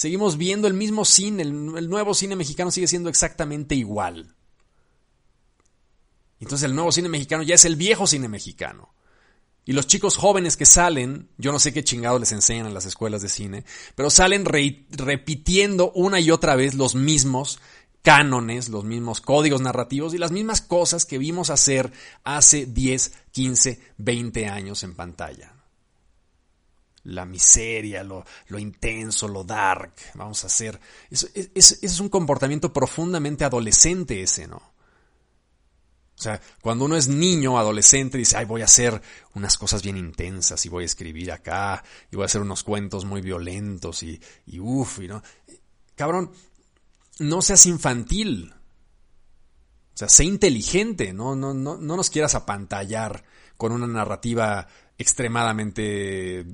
Seguimos 0.00 0.38
viendo 0.38 0.66
el 0.66 0.72
mismo 0.72 1.04
cine, 1.04 1.42
el, 1.42 1.90
nuevo 1.90 2.14
cine 2.14 2.34
mexicano 2.34 2.70
sigue 2.70 2.86
siendo 2.86 3.10
exactamente 3.10 3.74
igual. 3.74 4.34
Entonces 6.40 6.64
el 6.64 6.74
nuevo 6.74 6.90
cine 6.90 7.10
mexicano 7.10 7.42
ya 7.42 7.54
es 7.54 7.66
el 7.66 7.76
viejo 7.76 8.06
cine 8.06 8.26
mexicano. 8.26 8.94
Y 9.66 9.74
los 9.74 9.86
chicos 9.86 10.16
jóvenes 10.16 10.56
que 10.56 10.64
salen, 10.64 11.28
yo 11.36 11.52
no 11.52 11.58
sé 11.58 11.74
qué 11.74 11.84
chingados 11.84 12.18
les 12.18 12.32
enseñan 12.32 12.66
en 12.66 12.72
las 12.72 12.86
escuelas 12.86 13.20
de 13.20 13.28
cine, 13.28 13.66
pero 13.94 14.08
salen 14.08 14.46
repitiendo 14.46 15.92
una 15.92 16.18
y 16.18 16.30
otra 16.30 16.56
vez 16.56 16.74
los 16.74 16.94
mismos 16.94 17.60
cánones, 18.00 18.70
los 18.70 18.84
mismos 18.84 19.20
códigos 19.20 19.60
narrativos 19.60 20.14
y 20.14 20.18
las 20.18 20.32
mismas 20.32 20.62
cosas 20.62 21.04
que 21.04 21.18
vimos 21.18 21.50
hacer 21.50 21.92
hace 22.24 22.64
10, 22.64 23.12
15, 23.32 23.80
20 23.98 24.46
años 24.46 24.82
en 24.82 24.94
pantalla. 24.94 25.52
La 27.04 27.24
miseria, 27.24 28.04
lo, 28.04 28.24
intenso, 28.58 29.26
lo 29.26 29.42
dark, 29.44 29.94
vamos 30.14 30.44
a 30.44 30.48
hacer. 30.48 30.78
Eso, 31.10 31.26
es 31.34 32.00
un 32.00 32.08
comportamiento 32.08 32.72
profundamente 32.72 33.44
adolescente 33.44 34.22
ese, 34.22 34.46
¿no? 34.46 34.70
O 36.20 36.22
sea, 36.22 36.38
cuando 36.60 36.84
uno 36.84 36.98
es 36.98 37.08
niño, 37.08 37.58
adolescente, 37.58 38.18
dice, 38.18 38.36
ay, 38.36 38.44
voy 38.44 38.60
a 38.60 38.66
hacer 38.66 39.00
unas 39.34 39.56
cosas 39.56 39.82
bien 39.82 39.96
intensas 39.96 40.66
y 40.66 40.68
voy 40.68 40.82
a 40.82 40.86
escribir 40.86 41.32
acá 41.32 41.82
y 42.10 42.16
voy 42.16 42.24
a 42.24 42.26
hacer 42.26 42.42
unos 42.42 42.62
cuentos 42.62 43.06
muy 43.06 43.22
violentos 43.22 44.02
y, 44.02 44.20
y 44.44 44.60
uff, 44.60 44.98
y 44.98 45.08
no. 45.08 45.22
Cabrón, 45.94 46.30
no 47.20 47.40
seas 47.40 47.64
infantil. 47.64 48.52
O 49.94 49.96
sea, 49.96 50.10
sé 50.10 50.24
inteligente, 50.24 51.14
no, 51.14 51.34
no, 51.34 51.54
no, 51.54 51.78
no 51.78 51.96
nos 51.96 52.10
quieras 52.10 52.34
apantallar 52.34 53.24
con 53.56 53.72
una 53.72 53.86
narrativa 53.86 54.68
extremadamente 54.98 56.44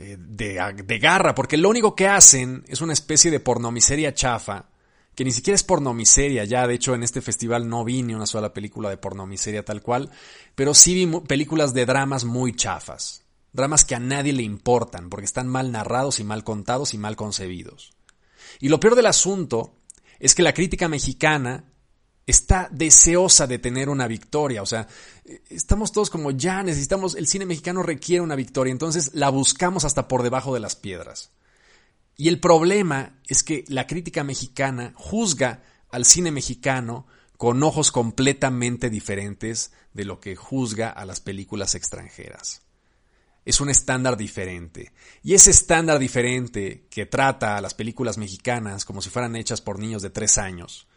eh, 0.00 0.16
de, 0.16 0.82
de 0.84 0.98
garra, 1.00 1.34
porque 1.34 1.56
lo 1.56 1.68
único 1.68 1.96
que 1.96 2.06
hacen 2.06 2.64
es 2.68 2.80
una 2.80 2.92
especie 2.92 3.32
de 3.32 3.40
pornomiseria 3.40 4.14
chafa 4.14 4.68
que 5.16 5.24
ni 5.24 5.32
siquiera 5.32 5.56
es 5.56 5.64
pornomiseria, 5.64 6.44
ya 6.44 6.64
de 6.68 6.74
hecho 6.74 6.94
en 6.94 7.02
este 7.02 7.20
festival 7.20 7.68
no 7.68 7.84
vi 7.84 8.04
ni 8.04 8.14
una 8.14 8.26
sola 8.26 8.54
película 8.54 8.88
de 8.88 8.98
pornomiseria 8.98 9.64
tal 9.64 9.82
cual, 9.82 10.12
pero 10.54 10.72
sí 10.74 10.94
vi 10.94 11.20
películas 11.22 11.74
de 11.74 11.84
dramas 11.84 12.24
muy 12.24 12.52
chafas, 12.54 13.24
dramas 13.52 13.84
que 13.84 13.96
a 13.96 13.98
nadie 13.98 14.32
le 14.32 14.44
importan 14.44 15.10
porque 15.10 15.26
están 15.26 15.48
mal 15.48 15.72
narrados 15.72 16.20
y 16.20 16.24
mal 16.24 16.44
contados 16.44 16.94
y 16.94 16.98
mal 16.98 17.16
concebidos. 17.16 17.90
Y 18.60 18.68
lo 18.68 18.78
peor 18.78 18.94
del 18.94 19.06
asunto 19.06 19.74
es 20.20 20.36
que 20.36 20.44
la 20.44 20.54
crítica 20.54 20.88
mexicana 20.88 21.64
está 22.28 22.68
deseosa 22.70 23.46
de 23.46 23.58
tener 23.58 23.88
una 23.88 24.06
victoria, 24.06 24.62
o 24.62 24.66
sea, 24.66 24.86
estamos 25.48 25.92
todos 25.92 26.10
como 26.10 26.30
ya 26.30 26.62
necesitamos, 26.62 27.14
el 27.14 27.26
cine 27.26 27.46
mexicano 27.46 27.82
requiere 27.82 28.20
una 28.20 28.36
victoria, 28.36 28.70
entonces 28.70 29.12
la 29.14 29.30
buscamos 29.30 29.86
hasta 29.86 30.08
por 30.08 30.22
debajo 30.22 30.52
de 30.52 30.60
las 30.60 30.76
piedras. 30.76 31.30
Y 32.18 32.28
el 32.28 32.38
problema 32.38 33.18
es 33.28 33.42
que 33.42 33.64
la 33.68 33.86
crítica 33.86 34.24
mexicana 34.24 34.92
juzga 34.94 35.62
al 35.90 36.04
cine 36.04 36.30
mexicano 36.30 37.06
con 37.38 37.62
ojos 37.62 37.92
completamente 37.92 38.90
diferentes 38.90 39.72
de 39.94 40.04
lo 40.04 40.20
que 40.20 40.36
juzga 40.36 40.90
a 40.90 41.06
las 41.06 41.20
películas 41.20 41.74
extranjeras. 41.74 42.60
Es 43.46 43.62
un 43.62 43.70
estándar 43.70 44.18
diferente. 44.18 44.92
Y 45.22 45.32
ese 45.32 45.50
estándar 45.50 45.98
diferente 45.98 46.88
que 46.90 47.06
trata 47.06 47.56
a 47.56 47.62
las 47.62 47.72
películas 47.72 48.18
mexicanas 48.18 48.84
como 48.84 49.00
si 49.00 49.08
fueran 49.08 49.34
hechas 49.34 49.62
por 49.62 49.78
niños 49.78 50.02
de 50.02 50.10
tres 50.10 50.36
años, 50.36 50.87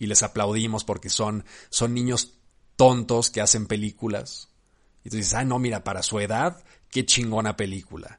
y 0.00 0.06
les 0.06 0.24
aplaudimos 0.24 0.82
porque 0.82 1.10
son, 1.10 1.44
son 1.68 1.94
niños 1.94 2.38
tontos 2.74 3.30
que 3.30 3.42
hacen 3.42 3.66
películas. 3.66 4.48
Y 5.04 5.10
tú 5.10 5.16
dices, 5.16 5.34
ah, 5.34 5.44
no, 5.44 5.58
mira, 5.58 5.84
para 5.84 6.02
su 6.02 6.18
edad, 6.18 6.64
qué 6.90 7.04
chingona 7.04 7.56
película. 7.56 8.18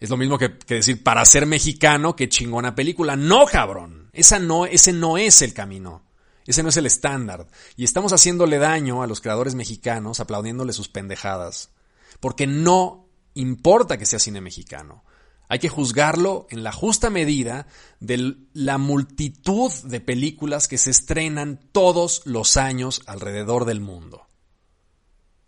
Es 0.00 0.08
lo 0.08 0.16
mismo 0.16 0.38
que, 0.38 0.48
decir, 0.66 1.04
para 1.04 1.22
ser 1.26 1.44
mexicano, 1.44 2.16
qué 2.16 2.30
chingona 2.30 2.74
película. 2.74 3.16
No, 3.16 3.44
cabrón. 3.44 4.08
Esa 4.14 4.38
no, 4.38 4.64
ese 4.64 4.94
no 4.94 5.18
es 5.18 5.42
el 5.42 5.52
camino. 5.52 6.06
Ese 6.46 6.62
no 6.62 6.70
es 6.70 6.78
el 6.78 6.86
estándar. 6.86 7.46
Y 7.76 7.84
estamos 7.84 8.14
haciéndole 8.14 8.56
daño 8.56 9.02
a 9.02 9.06
los 9.06 9.20
creadores 9.20 9.54
mexicanos 9.54 10.20
aplaudiéndole 10.20 10.72
sus 10.72 10.88
pendejadas. 10.88 11.70
Porque 12.18 12.46
no 12.46 13.10
importa 13.34 13.98
que 13.98 14.06
sea 14.06 14.18
cine 14.18 14.40
mexicano. 14.40 15.04
Hay 15.50 15.58
que 15.58 15.68
juzgarlo 15.68 16.46
en 16.48 16.62
la 16.62 16.70
justa 16.70 17.10
medida 17.10 17.66
de 17.98 18.36
la 18.54 18.78
multitud 18.78 19.72
de 19.84 20.00
películas 20.00 20.68
que 20.68 20.78
se 20.78 20.90
estrenan 20.90 21.58
todos 21.72 22.22
los 22.24 22.56
años 22.56 23.02
alrededor 23.06 23.64
del 23.64 23.80
mundo 23.80 24.30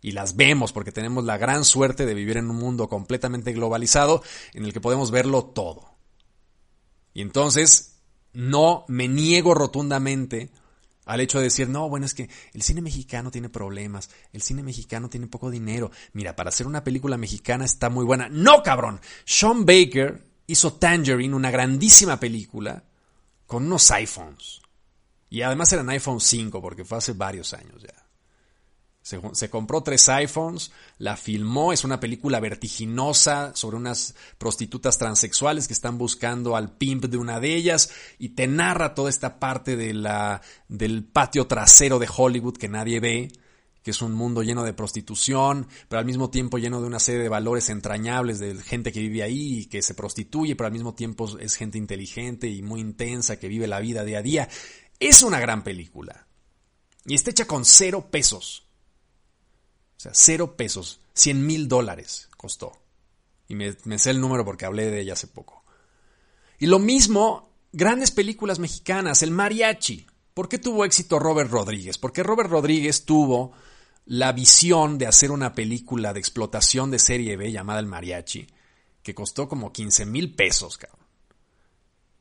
y 0.00 0.10
las 0.10 0.34
vemos 0.34 0.72
porque 0.72 0.90
tenemos 0.90 1.24
la 1.24 1.38
gran 1.38 1.64
suerte 1.64 2.04
de 2.04 2.14
vivir 2.14 2.36
en 2.36 2.50
un 2.50 2.56
mundo 2.56 2.88
completamente 2.88 3.52
globalizado 3.52 4.22
en 4.52 4.64
el 4.64 4.72
que 4.72 4.80
podemos 4.80 5.12
verlo 5.12 5.44
todo. 5.44 5.94
Y 7.14 7.22
entonces 7.22 8.00
no 8.32 8.84
me 8.88 9.06
niego 9.06 9.54
rotundamente 9.54 10.50
al 11.04 11.20
hecho 11.20 11.38
de 11.38 11.44
decir, 11.44 11.68
no, 11.68 11.88
bueno, 11.88 12.06
es 12.06 12.14
que 12.14 12.28
el 12.52 12.62
cine 12.62 12.80
mexicano 12.80 13.30
tiene 13.30 13.48
problemas, 13.48 14.10
el 14.32 14.42
cine 14.42 14.62
mexicano 14.62 15.08
tiene 15.08 15.26
poco 15.26 15.50
dinero. 15.50 15.90
Mira, 16.12 16.36
para 16.36 16.50
hacer 16.50 16.66
una 16.66 16.84
película 16.84 17.16
mexicana 17.16 17.64
está 17.64 17.90
muy 17.90 18.04
buena. 18.04 18.28
No, 18.28 18.62
cabrón. 18.62 19.00
Sean 19.24 19.64
Baker 19.64 20.22
hizo 20.46 20.74
Tangerine, 20.74 21.34
una 21.34 21.50
grandísima 21.50 22.18
película, 22.20 22.84
con 23.46 23.64
unos 23.66 23.90
iPhones. 23.90 24.60
Y 25.28 25.42
además 25.42 25.72
eran 25.72 25.88
iPhone 25.90 26.20
5 26.20 26.60
porque 26.60 26.84
fue 26.84 26.98
hace 26.98 27.12
varios 27.14 27.54
años 27.54 27.82
ya. 27.82 28.01
Se, 29.02 29.50
compró 29.50 29.82
tres 29.82 30.08
iPhones, 30.08 30.70
la 30.98 31.16
filmó, 31.16 31.72
es 31.72 31.82
una 31.82 31.98
película 31.98 32.38
vertiginosa 32.38 33.50
sobre 33.56 33.76
unas 33.76 34.14
prostitutas 34.38 34.96
transexuales 34.96 35.66
que 35.66 35.72
están 35.72 35.98
buscando 35.98 36.54
al 36.54 36.76
pimp 36.76 37.06
de 37.06 37.16
una 37.16 37.40
de 37.40 37.56
ellas 37.56 37.90
y 38.20 38.30
te 38.30 38.46
narra 38.46 38.94
toda 38.94 39.10
esta 39.10 39.40
parte 39.40 39.76
del 39.76 41.04
patio 41.12 41.48
trasero 41.48 41.98
de 41.98 42.08
Hollywood 42.16 42.56
que 42.56 42.68
nadie 42.68 43.00
ve, 43.00 43.32
que 43.82 43.90
es 43.90 44.02
un 44.02 44.12
mundo 44.12 44.44
lleno 44.44 44.62
de 44.62 44.72
prostitución, 44.72 45.66
pero 45.88 45.98
al 45.98 46.06
mismo 46.06 46.30
tiempo 46.30 46.58
lleno 46.58 46.80
de 46.80 46.86
una 46.86 47.00
serie 47.00 47.22
de 47.22 47.28
valores 47.28 47.70
entrañables 47.70 48.38
de 48.38 48.54
gente 48.54 48.92
que 48.92 49.00
vive 49.00 49.24
ahí 49.24 49.58
y 49.58 49.66
que 49.66 49.82
se 49.82 49.94
prostituye, 49.94 50.54
pero 50.54 50.68
al 50.68 50.72
mismo 50.72 50.94
tiempo 50.94 51.28
es 51.40 51.56
gente 51.56 51.76
inteligente 51.76 52.48
y 52.48 52.62
muy 52.62 52.80
intensa 52.80 53.40
que 53.40 53.48
vive 53.48 53.66
la 53.66 53.80
vida 53.80 54.04
día 54.04 54.18
a 54.18 54.22
día. 54.22 54.48
Es 55.00 55.24
una 55.24 55.40
gran 55.40 55.64
película. 55.64 56.28
Y 57.04 57.14
está 57.14 57.32
hecha 57.32 57.46
con 57.46 57.64
cero 57.64 58.08
pesos. 58.10 58.68
Sea, 60.02 60.10
cero 60.14 60.56
pesos, 60.56 60.98
cien 61.14 61.46
mil 61.46 61.68
dólares 61.68 62.28
costó. 62.36 62.72
Y 63.46 63.54
me, 63.54 63.98
sé 64.00 64.10
el 64.10 64.20
número 64.20 64.44
porque 64.44 64.64
hablé 64.64 64.90
de 64.90 65.00
ella 65.00 65.12
hace 65.12 65.28
poco. 65.28 65.62
Y 66.58 66.66
lo 66.66 66.80
mismo, 66.80 67.52
grandes 67.72 68.10
películas 68.10 68.58
mexicanas, 68.58 69.22
el 69.22 69.30
mariachi. 69.30 70.08
¿Por 70.34 70.48
qué 70.48 70.58
tuvo 70.58 70.84
éxito 70.84 71.20
Robert 71.20 71.52
Rodríguez? 71.52 71.98
Porque 71.98 72.24
Robert 72.24 72.50
Rodríguez 72.50 73.04
tuvo 73.04 73.52
la 74.04 74.32
visión 74.32 74.98
de 74.98 75.06
hacer 75.06 75.30
una 75.30 75.54
película 75.54 76.12
de 76.12 76.18
explotación 76.18 76.90
de 76.90 76.98
serie 76.98 77.36
B 77.36 77.52
llamada 77.52 77.78
El 77.78 77.86
Mariachi, 77.86 78.48
que 79.04 79.14
costó 79.14 79.48
como 79.48 79.72
15 79.72 80.04
mil 80.04 80.34
pesos, 80.34 80.78
cabrón. 80.78 81.06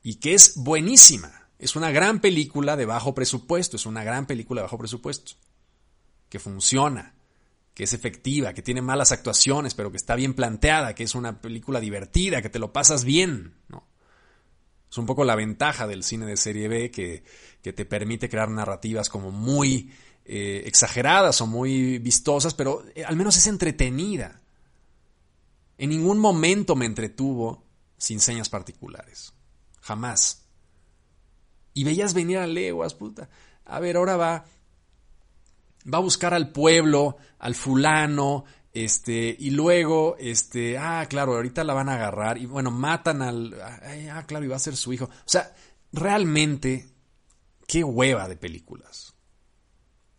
Y 0.04 0.18
que 0.18 0.36
es 0.36 0.54
buenísima. 0.56 1.50
Es 1.58 1.76
una 1.76 1.90
gran 1.90 2.20
película 2.22 2.78
de 2.78 2.86
bajo 2.86 3.16
presupuesto, 3.16 3.76
es 3.76 3.88
una 3.88 4.04
gran 4.04 4.28
película 4.28 4.62
de 4.62 4.66
bajo 4.66 4.78
presupuesto, 4.78 5.32
que 6.30 6.38
funciona 6.38 7.16
que 7.82 7.86
es 7.86 7.94
efectiva, 7.94 8.54
que 8.54 8.62
tiene 8.62 8.84
malas 8.84 9.12
actuaciones, 9.12 9.74
pero 9.74 9.90
que 9.90 9.98
está 9.98 10.14
bien 10.14 10.36
planteada, 10.36 10.94
que 10.94 11.02
es 11.02 11.16
una 11.16 11.42
película 11.42 11.80
divertida, 11.80 12.40
que 12.40 12.50
te 12.52 12.60
lo 12.60 12.72
pasas 12.72 13.04
bien, 13.06 13.56
¿no? 13.70 13.88
Es 14.88 15.00
un 15.00 15.08
poco 15.08 15.24
la 15.24 15.34
ventaja 15.34 15.88
del 15.88 16.04
cine 16.04 16.28
de 16.28 16.38
serie 16.38 16.68
B 16.68 16.92
que, 16.92 17.24
que 17.64 17.74
te 17.74 17.86
permite 17.86 18.30
crear 18.30 18.52
narrativas 18.52 19.10
como 19.10 19.32
muy 19.32 19.92
eh, 20.26 20.62
exageradas 20.68 21.42
o 21.42 21.48
muy 21.48 21.98
vistosas, 21.98 22.54
pero 22.54 22.86
eh, 22.94 23.04
al 23.04 23.16
menos 23.16 23.36
es 23.36 23.48
entretenida. 23.48 24.44
En 25.80 25.90
ningún 25.90 26.20
momento 26.20 26.76
me 26.76 26.86
entretuvo 26.86 27.66
sin 27.98 28.20
señas 28.20 28.50
particulares. 28.50 29.34
Jamás. 29.82 30.46
Y 31.74 31.84
veías 31.84 32.14
venir 32.14 32.38
a 32.38 32.46
leguas, 32.46 32.94
puta. 32.94 33.28
A 33.66 33.80
ver, 33.80 33.98
ahora 33.98 34.18
va 34.18 34.46
va 35.92 35.98
a 35.98 36.02
buscar 36.02 36.34
al 36.34 36.52
pueblo, 36.52 37.18
al 37.40 37.56
fulano, 37.56 38.46
este, 38.74 39.36
y 39.38 39.50
luego, 39.50 40.16
este, 40.18 40.78
ah, 40.78 41.06
claro, 41.10 41.36
ahorita 41.36 41.64
la 41.64 41.74
van 41.74 41.90
a 41.90 41.96
agarrar, 41.96 42.38
y 42.38 42.46
bueno, 42.46 42.72
matan 42.72 43.22
al, 43.22 43.54
ah, 43.62 44.26
claro, 44.26 44.46
y 44.46 44.48
va 44.48 44.56
a 44.56 44.60
ser 44.60 44.76
su 44.76 44.94
hijo. 44.94 45.06
O 45.06 45.10
sea, 45.26 45.54
realmente, 45.92 46.90
qué 47.68 47.84
hueva 47.84 48.28
de 48.28 48.38
películas. 48.38 49.14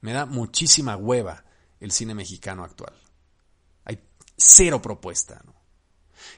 Me 0.01 0.13
da 0.13 0.27
muchísima 0.27 0.97
hueva 0.97 1.45
el 1.81 1.93
cine 1.93 2.15
mexicano 2.15 2.65
actual. 2.65 2.95
Hay 3.85 4.01
cero 4.37 4.83
propuesta, 4.83 5.41
¿no? 5.45 5.55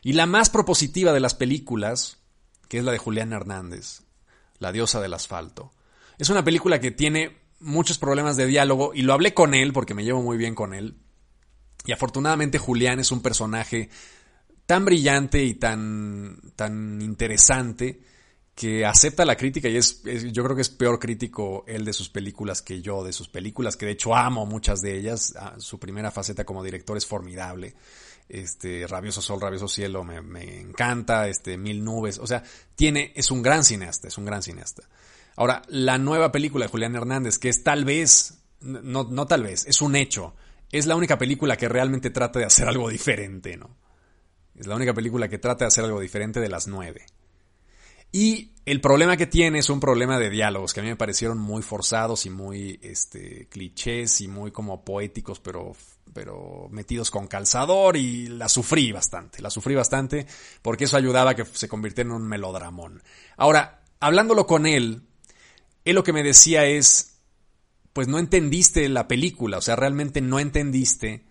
Y 0.02 0.12
la 0.12 0.26
más 0.26 0.50
propositiva 0.50 1.12
de 1.12 1.20
las 1.20 1.34
películas, 1.34 2.18
que 2.68 2.78
es 2.78 2.84
la 2.84 2.92
de 2.92 2.98
Julián 2.98 3.32
Hernández, 3.32 4.02
La 4.58 4.70
diosa 4.70 5.00
del 5.00 5.14
asfalto, 5.14 5.72
es 6.16 6.30
una 6.30 6.44
película 6.44 6.80
que 6.80 6.90
tiene 6.90 7.43
muchos 7.64 7.98
problemas 7.98 8.36
de 8.36 8.46
diálogo 8.46 8.92
y 8.94 9.02
lo 9.02 9.12
hablé 9.12 9.34
con 9.34 9.54
él 9.54 9.72
porque 9.72 9.94
me 9.94 10.04
llevo 10.04 10.22
muy 10.22 10.36
bien 10.36 10.54
con 10.54 10.74
él. 10.74 10.96
Y 11.86 11.92
afortunadamente 11.92 12.58
Julián 12.58 13.00
es 13.00 13.10
un 13.12 13.20
personaje 13.20 13.90
tan 14.66 14.84
brillante 14.84 15.44
y 15.44 15.54
tan, 15.54 16.40
tan 16.56 17.02
interesante 17.02 18.00
que 18.54 18.86
acepta 18.86 19.24
la 19.24 19.36
crítica 19.36 19.68
y 19.68 19.76
es, 19.76 20.02
yo 20.04 20.44
creo 20.44 20.54
que 20.54 20.62
es 20.62 20.70
peor 20.70 20.98
crítico 20.98 21.64
él 21.66 21.84
de 21.84 21.92
sus 21.92 22.08
películas 22.08 22.62
que 22.62 22.80
yo 22.80 23.02
de 23.02 23.12
sus 23.12 23.28
películas, 23.28 23.76
que 23.76 23.86
de 23.86 23.92
hecho 23.92 24.14
amo 24.14 24.46
muchas 24.46 24.80
de 24.80 24.96
ellas. 24.96 25.34
Ah, 25.36 25.54
su 25.58 25.78
primera 25.78 26.10
faceta 26.10 26.44
como 26.44 26.62
director 26.62 26.96
es 26.96 27.06
formidable. 27.06 27.74
Este, 28.28 28.86
Rabioso 28.86 29.20
Sol, 29.20 29.40
Rabioso 29.40 29.68
Cielo 29.68 30.02
me, 30.04 30.22
me, 30.22 30.60
encanta, 30.60 31.28
este, 31.28 31.58
Mil 31.58 31.84
Nubes, 31.84 32.18
o 32.18 32.26
sea, 32.26 32.42
tiene, 32.74 33.12
es 33.14 33.30
un 33.30 33.42
gran 33.42 33.64
cineasta, 33.64 34.08
es 34.08 34.16
un 34.16 34.24
gran 34.24 34.42
cineasta. 34.42 34.84
Ahora, 35.36 35.62
la 35.68 35.98
nueva 35.98 36.32
película 36.32 36.66
de 36.66 36.70
Julián 36.70 36.94
Hernández, 36.94 37.38
que 37.38 37.48
es 37.48 37.62
tal 37.62 37.84
vez, 37.84 38.44
no, 38.60 39.04
no 39.04 39.26
tal 39.26 39.42
vez, 39.42 39.66
es 39.66 39.82
un 39.82 39.96
hecho, 39.96 40.34
es 40.70 40.86
la 40.86 40.96
única 40.96 41.18
película 41.18 41.56
que 41.56 41.68
realmente 41.68 42.10
trata 42.10 42.38
de 42.38 42.44
hacer 42.46 42.68
algo 42.68 42.88
diferente, 42.88 43.56
¿no? 43.56 43.76
Es 44.54 44.66
la 44.66 44.76
única 44.76 44.94
película 44.94 45.28
que 45.28 45.38
trata 45.38 45.64
de 45.64 45.68
hacer 45.68 45.84
algo 45.84 46.00
diferente 46.00 46.40
de 46.40 46.48
las 46.48 46.68
nueve. 46.68 47.06
Y 48.12 48.52
el 48.64 48.80
problema 48.80 49.16
que 49.16 49.26
tiene 49.26 49.58
es 49.58 49.68
un 49.70 49.80
problema 49.80 50.20
de 50.20 50.30
diálogos 50.30 50.72
que 50.72 50.78
a 50.78 50.82
mí 50.84 50.88
me 50.88 50.94
parecieron 50.94 51.36
muy 51.38 51.62
forzados 51.62 52.26
y 52.26 52.30
muy 52.30 52.78
este, 52.80 53.48
clichés 53.48 54.20
y 54.20 54.28
muy 54.28 54.52
como 54.52 54.84
poéticos, 54.84 55.40
pero, 55.40 55.72
pero 56.12 56.68
metidos 56.70 57.10
con 57.10 57.26
calzador 57.26 57.96
y 57.96 58.28
la 58.28 58.48
sufrí 58.48 58.92
bastante. 58.92 59.42
La 59.42 59.50
sufrí 59.50 59.74
bastante 59.74 60.28
porque 60.62 60.84
eso 60.84 60.96
ayudaba 60.96 61.32
a 61.32 61.34
que 61.34 61.44
se 61.44 61.68
convirtiera 61.68 62.10
en 62.10 62.14
un 62.14 62.28
melodramón. 62.28 63.02
Ahora, 63.36 63.82
hablándolo 63.98 64.46
con 64.46 64.66
él, 64.66 65.02
él 65.84 65.94
lo 65.94 66.04
que 66.04 66.12
me 66.12 66.22
decía 66.22 66.66
es, 66.66 67.20
pues 67.92 68.08
no 68.08 68.18
entendiste 68.18 68.88
la 68.88 69.08
película, 69.08 69.58
o 69.58 69.62
sea, 69.62 69.76
realmente 69.76 70.20
no 70.20 70.38
entendiste 70.38 71.26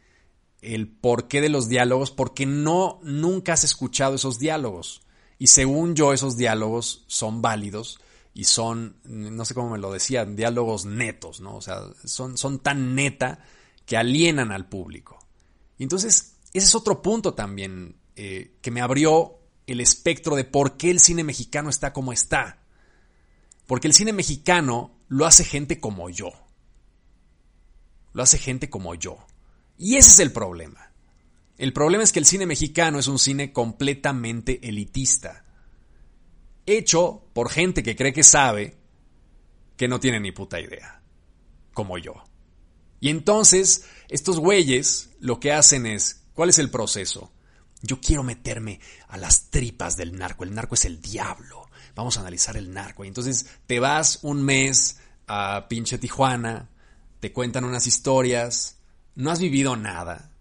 el 0.61 0.87
porqué 0.87 1.41
de 1.41 1.49
los 1.49 1.67
diálogos 1.67 2.11
porque 2.11 2.45
no, 2.45 2.99
nunca 3.03 3.53
has 3.53 3.63
escuchado 3.63 4.15
esos 4.15 4.39
diálogos. 4.39 5.01
Y 5.37 5.47
según 5.47 5.95
yo, 5.95 6.13
esos 6.13 6.37
diálogos 6.37 7.03
son 7.07 7.41
válidos 7.41 7.99
y 8.33 8.45
son, 8.45 8.97
no 9.03 9.43
sé 9.43 9.53
cómo 9.53 9.71
me 9.71 9.77
lo 9.77 9.91
decían, 9.91 10.35
diálogos 10.35 10.85
netos, 10.85 11.41
¿no? 11.41 11.55
O 11.57 11.61
sea, 11.61 11.81
son, 12.05 12.37
son 12.37 12.59
tan 12.59 12.95
neta 12.95 13.45
que 13.85 13.97
alienan 13.97 14.51
al 14.51 14.69
público. 14.69 15.19
Entonces, 15.77 16.35
ese 16.53 16.67
es 16.67 16.75
otro 16.75 17.01
punto 17.01 17.33
también 17.33 17.97
eh, 18.15 18.57
que 18.61 18.71
me 18.71 18.81
abrió 18.81 19.39
el 19.67 19.81
espectro 19.81 20.35
de 20.35 20.45
por 20.45 20.77
qué 20.77 20.91
el 20.91 20.99
cine 20.99 21.23
mexicano 21.23 21.69
está 21.69 21.91
como 21.91 22.13
está. 22.13 22.62
Porque 23.67 23.87
el 23.87 23.93
cine 23.93 24.13
mexicano 24.13 24.99
lo 25.07 25.25
hace 25.25 25.43
gente 25.43 25.79
como 25.79 26.09
yo. 26.09 26.31
Lo 28.13 28.23
hace 28.23 28.37
gente 28.37 28.69
como 28.69 28.95
yo. 28.95 29.17
Y 29.77 29.95
ese 29.95 30.09
es 30.09 30.19
el 30.19 30.31
problema. 30.31 30.93
El 31.57 31.71
problema 31.71 32.03
es 32.03 32.11
que 32.11 32.19
el 32.19 32.25
cine 32.25 32.45
mexicano 32.45 32.99
es 32.99 33.07
un 33.07 33.19
cine 33.19 33.53
completamente 33.53 34.67
elitista, 34.67 35.45
hecho 36.65 37.27
por 37.33 37.49
gente 37.49 37.83
que 37.83 37.95
cree 37.95 38.11
que 38.11 38.23
sabe, 38.23 38.77
que 39.77 39.87
no 39.87 39.99
tiene 39.99 40.19
ni 40.19 40.31
puta 40.31 40.59
idea, 40.59 41.01
como 41.73 41.97
yo. 41.97 42.23
Y 42.99 43.09
entonces, 43.09 43.85
estos 44.09 44.39
güeyes 44.39 45.11
lo 45.19 45.39
que 45.39 45.51
hacen 45.51 45.85
es, 45.85 46.23
¿cuál 46.33 46.49
es 46.49 46.57
el 46.57 46.71
proceso? 46.71 47.31
Yo 47.81 47.99
quiero 48.01 48.23
meterme 48.23 48.79
a 49.07 49.17
las 49.17 49.49
tripas 49.49 49.95
del 49.95 50.17
narco, 50.17 50.43
el 50.43 50.55
narco 50.55 50.75
es 50.75 50.85
el 50.85 51.01
diablo, 51.01 51.62
vamos 51.95 52.17
a 52.17 52.21
analizar 52.21 52.57
el 52.57 52.73
narco. 52.73 53.03
Y 53.03 53.07
entonces 53.07 53.45
te 53.65 53.79
vas 53.79 54.19
un 54.23 54.43
mes 54.43 54.99
a 55.27 55.67
pinche 55.69 55.97
Tijuana, 55.97 56.69
te 57.19 57.31
cuentan 57.31 57.63
unas 57.63 57.87
historias, 57.87 58.79
no 59.15 59.31
has 59.31 59.39
vivido 59.39 59.75
nada, 59.75 60.31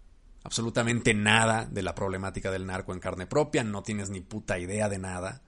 absolutamente 0.43 1.13
nada 1.13 1.65
de 1.65 1.81
la 1.81 1.95
problemática 1.95 2.51
del 2.51 2.65
narco 2.65 2.93
en 2.93 2.99
carne 2.99 3.25
propia, 3.25 3.63
no 3.63 3.83
tienes 3.83 4.09
ni 4.09 4.19
puta 4.19 4.59
idea 4.59 4.89
de 4.89 4.99
nada, 4.99 5.41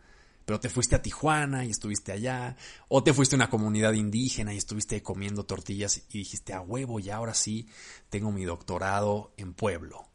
pero 0.45 0.59
te 0.59 0.69
fuiste 0.69 0.95
a 0.95 1.01
Tijuana 1.01 1.65
y 1.65 1.71
estuviste 1.71 2.11
allá, 2.11 2.55
o 2.87 3.03
te 3.03 3.13
fuiste 3.13 3.35
a 3.35 3.37
una 3.37 3.49
comunidad 3.49 3.93
indígena 3.93 4.53
y 4.53 4.57
estuviste 4.57 5.01
comiendo 5.01 5.45
tortillas 5.45 6.03
y 6.09 6.19
dijiste 6.19 6.53
a 6.53 6.61
huevo 6.61 6.99
y 6.99 7.09
ahora 7.09 7.33
sí 7.33 7.67
tengo 8.09 8.31
mi 8.31 8.45
doctorado 8.45 9.33
en 9.37 9.53
pueblo, 9.53 10.07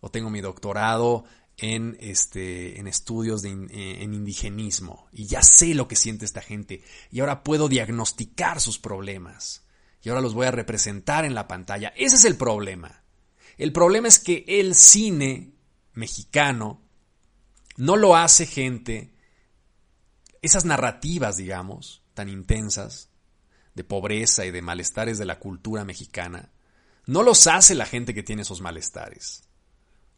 o 0.00 0.10
tengo 0.10 0.30
mi 0.30 0.40
doctorado 0.40 1.24
en, 1.60 1.96
este, 2.00 2.80
en 2.80 2.86
estudios 2.86 3.42
de 3.42 3.50
eh, 3.50 4.02
en 4.02 4.14
indigenismo 4.14 5.06
y 5.12 5.26
ya 5.26 5.42
sé 5.42 5.74
lo 5.74 5.88
que 5.88 5.96
siente 5.96 6.24
esta 6.24 6.40
gente 6.40 6.82
y 7.10 7.20
ahora 7.20 7.44
puedo 7.44 7.68
diagnosticar 7.68 8.60
sus 8.60 8.78
problemas 8.78 9.66
y 10.02 10.08
ahora 10.08 10.22
los 10.22 10.32
voy 10.32 10.46
a 10.46 10.50
representar 10.50 11.26
en 11.26 11.34
la 11.34 11.46
pantalla. 11.46 11.92
Ese 11.96 12.16
es 12.16 12.24
el 12.24 12.36
problema. 12.36 13.04
El 13.58 13.72
problema 13.72 14.08
es 14.08 14.18
que 14.18 14.44
el 14.48 14.74
cine 14.74 15.52
mexicano 15.92 16.80
no 17.76 17.96
lo 17.96 18.16
hace 18.16 18.46
gente, 18.46 19.14
esas 20.40 20.64
narrativas, 20.64 21.36
digamos, 21.36 22.02
tan 22.14 22.30
intensas, 22.30 23.10
de 23.74 23.84
pobreza 23.84 24.46
y 24.46 24.50
de 24.50 24.62
malestares 24.62 25.18
de 25.18 25.26
la 25.26 25.38
cultura 25.38 25.84
mexicana, 25.84 26.52
no 27.04 27.22
los 27.22 27.46
hace 27.46 27.74
la 27.74 27.84
gente 27.84 28.14
que 28.14 28.22
tiene 28.22 28.42
esos 28.42 28.62
malestares. 28.62 29.49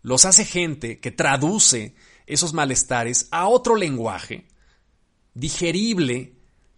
Los 0.02 0.24
hace 0.24 0.44
gente 0.44 1.00
que 1.00 1.10
traduce 1.10 1.94
esos 2.26 2.52
malestares 2.52 3.28
a 3.30 3.48
otro 3.48 3.76
lenguaje 3.76 4.46
digerible 5.34 6.34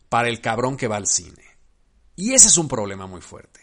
para 0.08 0.28
el 0.28 0.40
cabrón 0.40 0.76
que 0.76 0.88
va 0.88 0.96
al 0.96 1.06
cine. 1.06 1.42
Y 2.16 2.34
ese 2.34 2.48
es 2.48 2.58
un 2.58 2.68
problema 2.68 3.06
muy 3.06 3.20
fuerte. 3.20 3.60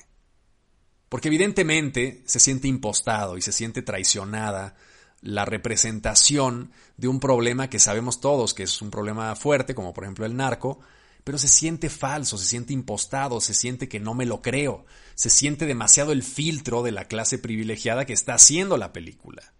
Porque 1.10 1.28
evidentemente 1.28 2.24
se 2.26 2.40
siente 2.40 2.68
impostado 2.68 3.38
y 3.38 3.42
se 3.42 3.52
siente 3.52 3.82
traicionada 3.82 4.76
la 5.22 5.46
representación 5.46 6.72
de 6.98 7.08
un 7.08 7.20
problema 7.20 7.70
que 7.70 7.80
sabemos 7.80 8.20
todos 8.20 8.54
que 8.54 8.64
es 8.64 8.82
un 8.82 8.90
problema 8.90 9.36
fuerte, 9.36 9.76
como 9.76 9.94
por 9.94 10.04
ejemplo 10.04 10.26
el 10.26 10.36
narco, 10.36 10.80
pero 11.24 11.38
se 11.38 11.48
siente 11.48 11.90
falso, 11.90 12.38
se 12.38 12.46
siente 12.46 12.74
impostado, 12.74 13.42
se 13.42 13.54
siente 13.54 13.88
que 13.88 14.00
no 14.00 14.14
me 14.14 14.26
lo 14.26 14.42
creo, 14.42 14.86
se 15.16 15.30
siente 15.30 15.66
demasiado 15.66 16.12
el 16.12 16.24
filtro 16.24 16.82
de 16.84 16.92
la 16.92 17.06
clase 17.06 17.38
privilegiada 17.38 18.06
que 18.06 18.14
está 18.14 18.34
haciendo 18.34 18.78
la 18.78 18.92
película. 18.92 19.54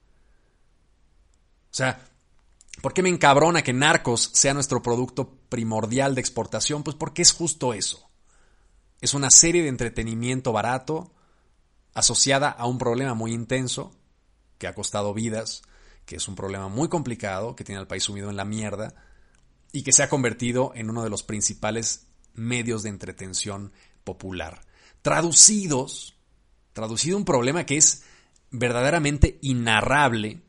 O 1.72 1.74
sea, 1.74 2.04
¿por 2.82 2.94
qué 2.94 3.04
me 3.04 3.10
encabrona 3.10 3.64
que 3.64 3.74
Narcos 3.74 4.32
sea 4.34 4.54
nuestro 4.54 4.82
producto 4.82 5.38
primordial 5.50 6.16
de 6.16 6.22
exportación? 6.22 6.84
Pues 6.84 6.96
porque 6.96 7.22
es 7.22 7.32
justo 7.32 7.74
eso. 7.74 8.10
Es 9.00 9.14
una 9.14 9.30
serie 9.30 9.64
de 9.64 9.70
entretenimiento 9.70 10.52
barato, 10.52 11.14
asociada 11.94 12.50
a 12.50 12.66
un 12.66 12.78
problema 12.78 13.14
muy 13.14 13.34
intenso 13.34 13.96
que 14.58 14.68
ha 14.68 14.76
costado 14.76 15.14
vidas, 15.14 15.62
que 16.06 16.16
es 16.16 16.28
un 16.28 16.36
problema 16.36 16.68
muy 16.70 16.90
complicado, 16.90 17.56
que 17.56 17.64
tiene 17.64 17.80
al 17.80 17.88
país 17.88 18.04
sumido 18.04 18.30
en 18.30 18.36
la 18.36 18.46
mierda 18.46 18.96
y 19.72 19.84
que 19.84 19.94
se 19.94 20.04
ha 20.04 20.10
convertido 20.10 20.72
en 20.76 20.90
uno 20.90 21.04
de 21.04 21.10
los 21.10 21.24
principales 21.24 22.08
medios 22.34 22.84
de 22.84 22.90
entretención 22.90 23.72
popular. 24.04 24.62
Traducidos, 25.02 26.16
traducido 26.74 27.18
un 27.18 27.26
problema 27.26 27.66
que 27.66 27.78
es 27.78 28.04
verdaderamente 28.52 29.40
inarrable 29.42 30.42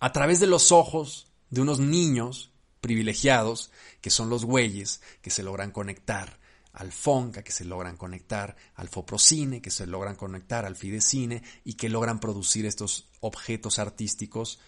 a 0.00 0.12
través 0.12 0.40
de 0.40 0.46
los 0.46 0.72
ojos 0.72 1.26
de 1.50 1.60
unos 1.60 1.80
niños 1.80 2.50
privilegiados 2.80 3.70
que 4.00 4.10
son 4.10 4.30
los 4.30 4.44
güeyes 4.44 5.02
que 5.20 5.30
se 5.30 5.42
logran 5.42 5.70
conectar 5.70 6.38
al 6.72 6.92
FONCA, 6.92 7.42
que 7.42 7.50
se 7.50 7.64
logran 7.64 7.96
conectar 7.96 8.54
al 8.76 8.88
FOPROCINE, 8.88 9.60
que 9.60 9.70
se 9.70 9.86
logran 9.86 10.14
conectar 10.14 10.64
al 10.64 10.76
FIDECINE 10.76 11.42
y 11.64 11.74
que 11.74 11.88
logran 11.88 12.20
producir 12.20 12.66
estos 12.66 13.08
objetos 13.20 13.78
artísticos 13.78 14.60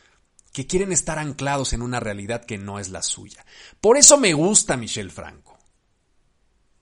que 0.52 0.66
quieren 0.66 0.92
estar 0.92 1.18
anclados 1.18 1.72
en 1.72 1.82
una 1.82 2.00
realidad 2.00 2.44
que 2.44 2.58
no 2.58 2.78
es 2.78 2.88
la 2.90 3.02
suya. 3.02 3.44
Por 3.80 3.96
eso 3.96 4.18
me 4.18 4.32
gusta 4.32 4.76
Michel 4.76 5.10
Franco. 5.10 5.58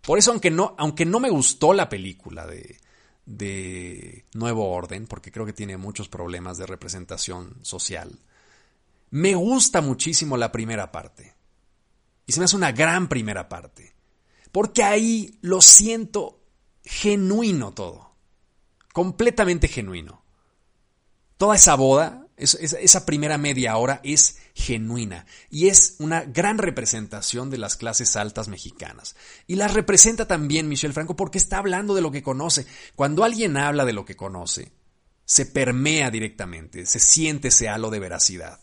Por 0.02 0.18
eso, 0.18 0.30
aunque 0.30 0.50
no, 0.50 0.74
aunque 0.78 1.04
no 1.04 1.20
me 1.20 1.28
gustó 1.28 1.74
la 1.74 1.88
película 1.88 2.46
de, 2.46 2.80
de 3.26 4.24
Nuevo 4.32 4.70
Orden, 4.70 5.06
porque 5.06 5.30
creo 5.30 5.44
que 5.44 5.52
tiene 5.52 5.76
muchos 5.76 6.08
problemas 6.08 6.56
de 6.56 6.66
representación 6.66 7.58
social, 7.62 8.18
me 9.10 9.34
gusta 9.34 9.82
muchísimo 9.82 10.36
la 10.36 10.50
primera 10.50 10.90
parte. 10.90 11.34
Y 12.26 12.32
se 12.32 12.40
me 12.40 12.44
hace 12.44 12.56
una 12.56 12.72
gran 12.72 13.08
primera 13.08 13.48
parte. 13.48 13.94
Porque 14.50 14.82
ahí 14.82 15.38
lo 15.42 15.60
siento 15.60 16.40
genuino 16.84 17.72
todo. 17.72 18.14
Completamente 18.92 19.68
genuino. 19.68 20.22
Toda 21.36 21.56
esa 21.56 21.74
boda, 21.74 22.27
esa 22.38 23.04
primera 23.04 23.36
media 23.36 23.76
hora 23.76 24.00
es 24.04 24.38
genuina 24.54 25.26
y 25.50 25.68
es 25.68 25.96
una 25.98 26.22
gran 26.22 26.58
representación 26.58 27.50
de 27.50 27.58
las 27.58 27.76
clases 27.76 28.16
altas 28.16 28.48
mexicanas. 28.48 29.16
Y 29.46 29.56
la 29.56 29.68
representa 29.68 30.26
también 30.26 30.68
Michel 30.68 30.92
Franco 30.92 31.16
porque 31.16 31.38
está 31.38 31.58
hablando 31.58 31.94
de 31.94 32.02
lo 32.02 32.10
que 32.10 32.22
conoce. 32.22 32.66
Cuando 32.94 33.24
alguien 33.24 33.56
habla 33.56 33.84
de 33.84 33.92
lo 33.92 34.04
que 34.04 34.16
conoce, 34.16 34.72
se 35.24 35.46
permea 35.46 36.10
directamente, 36.10 36.86
se 36.86 37.00
siente 37.00 37.48
ese 37.48 37.68
halo 37.68 37.90
de 37.90 38.00
veracidad. 38.00 38.60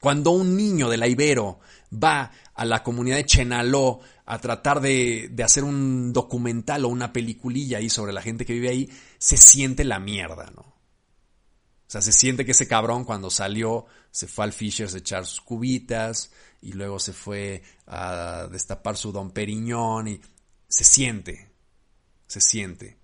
Cuando 0.00 0.32
un 0.32 0.56
niño 0.56 0.90
de 0.90 0.96
la 0.96 1.06
Ibero 1.06 1.60
va 1.90 2.30
a 2.54 2.64
la 2.64 2.82
comunidad 2.82 3.16
de 3.16 3.24
Chenaló 3.24 4.00
a 4.26 4.38
tratar 4.38 4.80
de, 4.80 5.34
hacer 5.42 5.64
un 5.64 6.12
documental 6.12 6.84
o 6.84 6.88
una 6.88 7.12
peliculilla 7.12 7.78
ahí 7.78 7.88
sobre 7.88 8.12
la 8.12 8.20
gente 8.20 8.44
que 8.44 8.52
vive 8.52 8.68
ahí, 8.68 8.90
se 9.18 9.36
siente 9.36 9.84
la 9.84 9.98
mierda, 10.00 10.52
¿no? 10.54 10.73
O 11.86 11.90
sea, 11.90 12.00
se 12.00 12.12
siente 12.12 12.44
que 12.44 12.52
ese 12.52 12.66
cabrón 12.66 13.04
cuando 13.04 13.30
salió 13.30 13.86
se 14.10 14.26
fue 14.26 14.44
al 14.44 14.52
Fisher 14.52 14.88
a 14.92 14.98
echar 14.98 15.26
sus 15.26 15.40
cubitas 15.40 16.30
y 16.62 16.72
luego 16.72 16.98
se 16.98 17.12
fue 17.12 17.62
a 17.86 18.48
destapar 18.50 18.96
su 18.96 19.12
Don 19.12 19.30
Periñón 19.30 20.08
y 20.08 20.20
se 20.66 20.84
siente, 20.84 21.50
se 22.26 22.40
siente. 22.40 22.98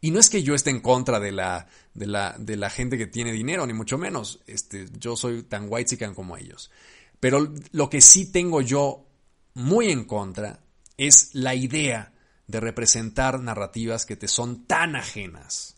Y 0.00 0.10
no 0.10 0.20
es 0.20 0.30
que 0.30 0.42
yo 0.42 0.54
esté 0.54 0.70
en 0.70 0.80
contra 0.80 1.18
de 1.18 1.32
la, 1.32 1.66
de 1.94 2.06
la, 2.06 2.36
de 2.38 2.56
la 2.56 2.70
gente 2.70 2.98
que 2.98 3.06
tiene 3.06 3.32
dinero, 3.32 3.66
ni 3.66 3.72
mucho 3.72 3.98
menos. 3.98 4.40
Este, 4.46 4.86
yo 4.98 5.16
soy 5.16 5.42
tan 5.42 5.66
white 5.68 6.12
como 6.14 6.36
ellos. 6.36 6.70
Pero 7.18 7.52
lo 7.72 7.90
que 7.90 8.00
sí 8.00 8.30
tengo 8.30 8.60
yo 8.60 9.08
muy 9.54 9.90
en 9.90 10.04
contra 10.04 10.60
es 10.96 11.34
la 11.34 11.54
idea 11.54 12.12
de 12.46 12.60
representar 12.60 13.40
narrativas 13.40 14.06
que 14.06 14.16
te 14.16 14.28
son 14.28 14.66
tan 14.66 14.94
ajenas. 14.94 15.76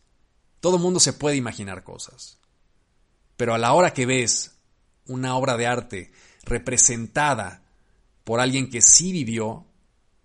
Todo 0.61 0.79
mundo 0.79 1.01
se 1.01 1.15
puede 1.15 1.37
imaginar 1.37 1.83
cosas. 1.83 2.40
Pero 3.41 3.55
a 3.55 3.59
la 3.59 3.73
hora 3.73 3.95
que 3.95 4.05
ves 4.05 4.59
una 5.07 5.35
obra 5.35 5.57
de 5.57 5.67
arte 5.67 6.13
representada 6.43 7.63
por 8.23 8.39
alguien 8.39 8.69
que 8.69 8.83
sí 8.83 9.13
vivió 9.13 9.65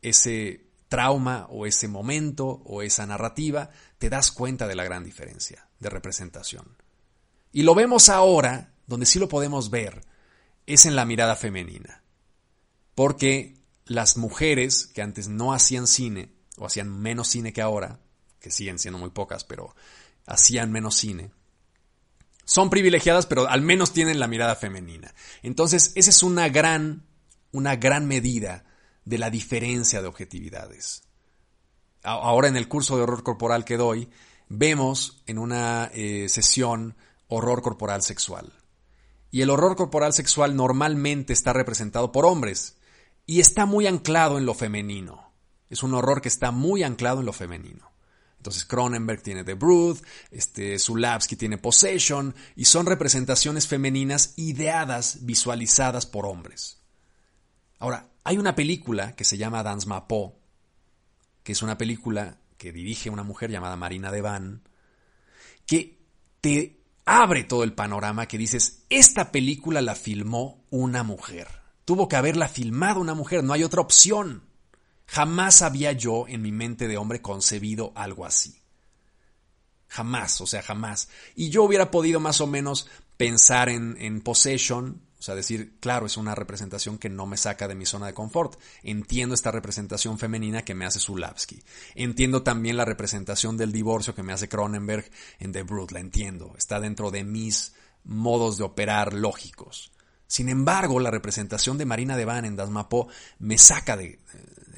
ese 0.01 0.65
trauma 0.89 1.47
o 1.49 1.65
ese 1.65 1.87
momento 1.87 2.45
o 2.45 2.81
esa 2.81 3.05
narrativa, 3.05 3.69
te 3.99 4.09
das 4.09 4.33
cuenta 4.33 4.67
de 4.67 4.75
la 4.75 4.83
gran 4.83 5.05
diferencia 5.05 5.69
de 5.79 5.89
representación. 5.89 6.75
Y 7.53 7.63
lo 7.63 7.73
vemos 7.73 8.09
ahora, 8.09 8.73
donde 8.85 9.05
sí 9.05 9.17
lo 9.17 9.29
podemos 9.29 9.69
ver, 9.69 10.01
es 10.65 10.85
en 10.85 10.97
la 10.97 11.05
mirada 11.05 11.37
femenina. 11.37 12.03
Porque 12.95 13.55
las 13.85 14.17
mujeres 14.17 14.87
que 14.87 15.01
antes 15.01 15.29
no 15.29 15.53
hacían 15.53 15.87
cine, 15.87 16.33
o 16.57 16.65
hacían 16.65 16.89
menos 16.89 17.29
cine 17.29 17.53
que 17.53 17.61
ahora, 17.61 17.97
que 18.41 18.51
siguen 18.51 18.77
siendo 18.77 18.97
muy 18.97 19.11
pocas, 19.11 19.45
pero 19.45 19.73
hacían 20.25 20.69
menos 20.69 20.97
cine, 20.97 21.31
son 22.45 22.69
privilegiadas, 22.69 23.25
pero 23.25 23.49
al 23.49 23.61
menos 23.61 23.91
tienen 23.91 24.19
la 24.19 24.27
mirada 24.27 24.55
femenina. 24.55 25.13
Entonces, 25.43 25.91
esa 25.95 26.09
es 26.11 26.23
una 26.23 26.47
gran, 26.49 27.05
una 27.51 27.75
gran 27.75 28.07
medida 28.07 28.63
de 29.03 29.17
la 29.17 29.29
diferencia 29.29 30.01
de 30.01 30.07
objetividades. 30.07 31.03
Ahora 32.03 32.47
en 32.47 32.55
el 32.55 32.67
curso 32.67 32.95
de 32.95 33.03
horror 33.03 33.23
corporal 33.23 33.65
que 33.65 33.77
doy, 33.77 34.09
vemos 34.47 35.23
en 35.25 35.39
una 35.39 35.89
eh, 35.93 36.27
sesión 36.29 36.95
horror 37.27 37.61
corporal 37.61 38.03
sexual. 38.03 38.53
Y 39.31 39.41
el 39.41 39.49
horror 39.49 39.75
corporal 39.75 40.13
sexual 40.13 40.55
normalmente 40.55 41.33
está 41.33 41.51
representado 41.51 42.11
por 42.11 42.25
hombres 42.25 42.77
y 43.25 43.39
está 43.39 43.65
muy 43.65 43.87
anclado 43.87 44.37
en 44.37 44.45
lo 44.45 44.53
femenino. 44.53 45.31
Es 45.69 45.81
un 45.83 45.93
horror 45.95 46.21
que 46.21 46.29
está 46.29 46.51
muy 46.51 46.83
anclado 46.83 47.19
en 47.19 47.25
lo 47.25 47.33
femenino. 47.33 47.91
Entonces 48.45 48.65
Cronenberg 48.65 49.23
tiene 49.23 49.43
The 49.43 49.55
Brood, 49.55 49.97
este, 50.29 50.77
tiene 51.35 51.57
Possession, 51.57 52.35
y 52.55 52.65
son 52.65 52.85
representaciones 52.85 53.65
femeninas 53.65 54.35
ideadas, 54.35 55.25
visualizadas 55.25 56.05
por 56.05 56.27
hombres. 56.27 56.77
Ahora, 57.79 58.11
hay 58.23 58.37
una 58.37 58.53
película 58.53 59.15
que 59.15 59.23
se 59.23 59.37
llama 59.37 59.63
Dance 59.63 59.87
Mapo, 59.87 60.37
que 61.41 61.53
es 61.53 61.63
una 61.63 61.75
película 61.79 62.37
que 62.59 62.71
dirige 62.71 63.09
una 63.09 63.23
mujer 63.23 63.49
llamada 63.49 63.77
Marina 63.77 64.11
Devan, 64.11 64.61
que 65.65 66.05
te 66.39 66.83
abre 67.03 67.45
todo 67.45 67.63
el 67.63 67.73
panorama 67.73 68.27
que 68.27 68.37
dices, 68.37 68.85
esta 68.91 69.31
película 69.31 69.81
la 69.81 69.95
filmó 69.95 70.63
una 70.69 71.01
mujer. 71.01 71.47
Tuvo 71.83 72.07
que 72.07 72.15
haberla 72.15 72.47
filmado 72.47 73.01
una 73.01 73.15
mujer, 73.15 73.43
no 73.43 73.53
hay 73.53 73.63
otra 73.63 73.81
opción. 73.81 74.43
Jamás 75.07 75.61
había 75.61 75.91
yo 75.91 76.27
en 76.27 76.41
mi 76.41 76.51
mente 76.51 76.87
de 76.87 76.97
hombre 76.97 77.21
concebido 77.21 77.91
algo 77.95 78.25
así. 78.25 78.61
Jamás, 79.87 80.41
o 80.41 80.47
sea, 80.47 80.61
jamás. 80.61 81.09
Y 81.35 81.49
yo 81.49 81.63
hubiera 81.63 81.91
podido 81.91 82.19
más 82.19 82.41
o 82.41 82.47
menos 82.47 82.87
pensar 83.17 83.69
en, 83.69 83.95
en 83.99 84.21
Possession, 84.21 85.01
o 85.17 85.23
sea, 85.25 85.35
decir, 85.35 85.79
claro, 85.79 86.05
es 86.05 86.17
una 86.17 86.35
representación 86.35 86.97
que 86.97 87.09
no 87.09 87.25
me 87.25 87.37
saca 87.37 87.67
de 87.67 87.75
mi 87.75 87.85
zona 87.85 88.07
de 88.07 88.13
confort. 88.13 88.59
Entiendo 88.83 89.33
esta 89.33 89.51
representación 89.51 90.19
femenina 90.19 90.63
que 90.63 90.75
me 90.75 90.85
hace 90.85 90.99
Zulawski. 90.99 91.63
Entiendo 91.95 92.43
también 92.43 92.77
la 92.77 92.85
representación 92.85 93.57
del 93.57 93.71
divorcio 93.71 94.13
que 94.13 94.23
me 94.23 94.33
hace 94.33 94.49
Cronenberg 94.49 95.09
en 95.39 95.51
The 95.51 95.63
Brood. 95.63 95.91
La 95.91 95.99
entiendo. 95.99 96.53
Está 96.57 96.79
dentro 96.79 97.09
de 97.09 97.23
mis 97.23 97.73
modos 98.03 98.57
de 98.57 98.65
operar 98.65 99.13
lógicos. 99.13 99.91
Sin 100.27 100.49
embargo, 100.49 100.99
la 100.99 101.11
representación 101.11 101.77
de 101.77 101.85
Marina 101.85 102.17
de 102.17 102.25
Van 102.25 102.45
en 102.45 102.55
Dasmapo 102.55 103.07
me 103.39 103.57
saca 103.57 103.95
de, 103.95 104.19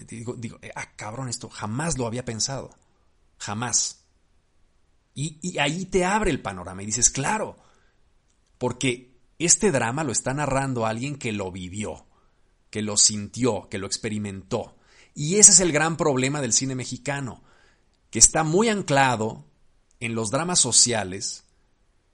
digo, 0.08 0.34
digo, 0.36 0.60
eh, 0.62 0.72
ah, 0.76 0.92
cabrón, 0.96 1.30
esto 1.30 1.50
jamás 1.50 1.98
lo 1.98 2.06
había 2.06 2.26
pensado. 2.26 2.76
Jamás. 3.38 4.04
Y, 5.14 5.40
y 5.42 5.58
ahí 5.60 5.86
te 5.86 6.06
abre 6.06 6.32
el 6.32 6.42
panorama 6.42 6.84
y 6.84 6.86
dices, 6.86 7.10
claro, 7.10 7.58
porque 8.58 9.18
este 9.40 9.72
drama 9.72 10.04
lo 10.04 10.12
está 10.12 10.34
narrando 10.34 10.86
alguien 10.86 11.18
que 11.18 11.32
lo 11.32 11.52
vivió, 11.52 12.06
que 12.70 12.82
lo 12.82 12.98
sintió, 12.98 13.70
que 13.70 13.78
lo 13.78 13.88
experimentó. 13.88 14.76
Y 15.14 15.38
ese 15.38 15.52
es 15.52 15.60
el 15.60 15.72
gran 15.72 15.98
problema 15.98 16.42
del 16.42 16.54
cine 16.54 16.76
mexicano, 16.76 17.42
que 18.12 18.20
está 18.20 18.44
muy 18.44 18.70
anclado 18.70 19.46
en 20.00 20.14
los 20.14 20.30
dramas 20.30 20.60
sociales 20.60 21.47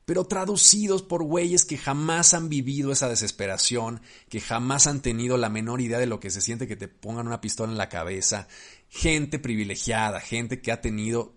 pero 0.05 0.25
traducidos 0.25 1.01
por 1.01 1.23
güeyes 1.23 1.65
que 1.65 1.77
jamás 1.77 2.33
han 2.33 2.49
vivido 2.49 2.91
esa 2.91 3.07
desesperación, 3.07 4.01
que 4.29 4.41
jamás 4.41 4.87
han 4.87 5.01
tenido 5.01 5.37
la 5.37 5.49
menor 5.49 5.81
idea 5.81 5.99
de 5.99 6.07
lo 6.07 6.19
que 6.19 6.29
se 6.29 6.41
siente 6.41 6.67
que 6.67 6.75
te 6.75 6.87
pongan 6.87 7.27
una 7.27 7.41
pistola 7.41 7.71
en 7.71 7.77
la 7.77 7.89
cabeza, 7.89 8.47
gente 8.89 9.39
privilegiada, 9.39 10.19
gente 10.19 10.61
que 10.61 10.71
ha 10.71 10.81
tenido 10.81 11.35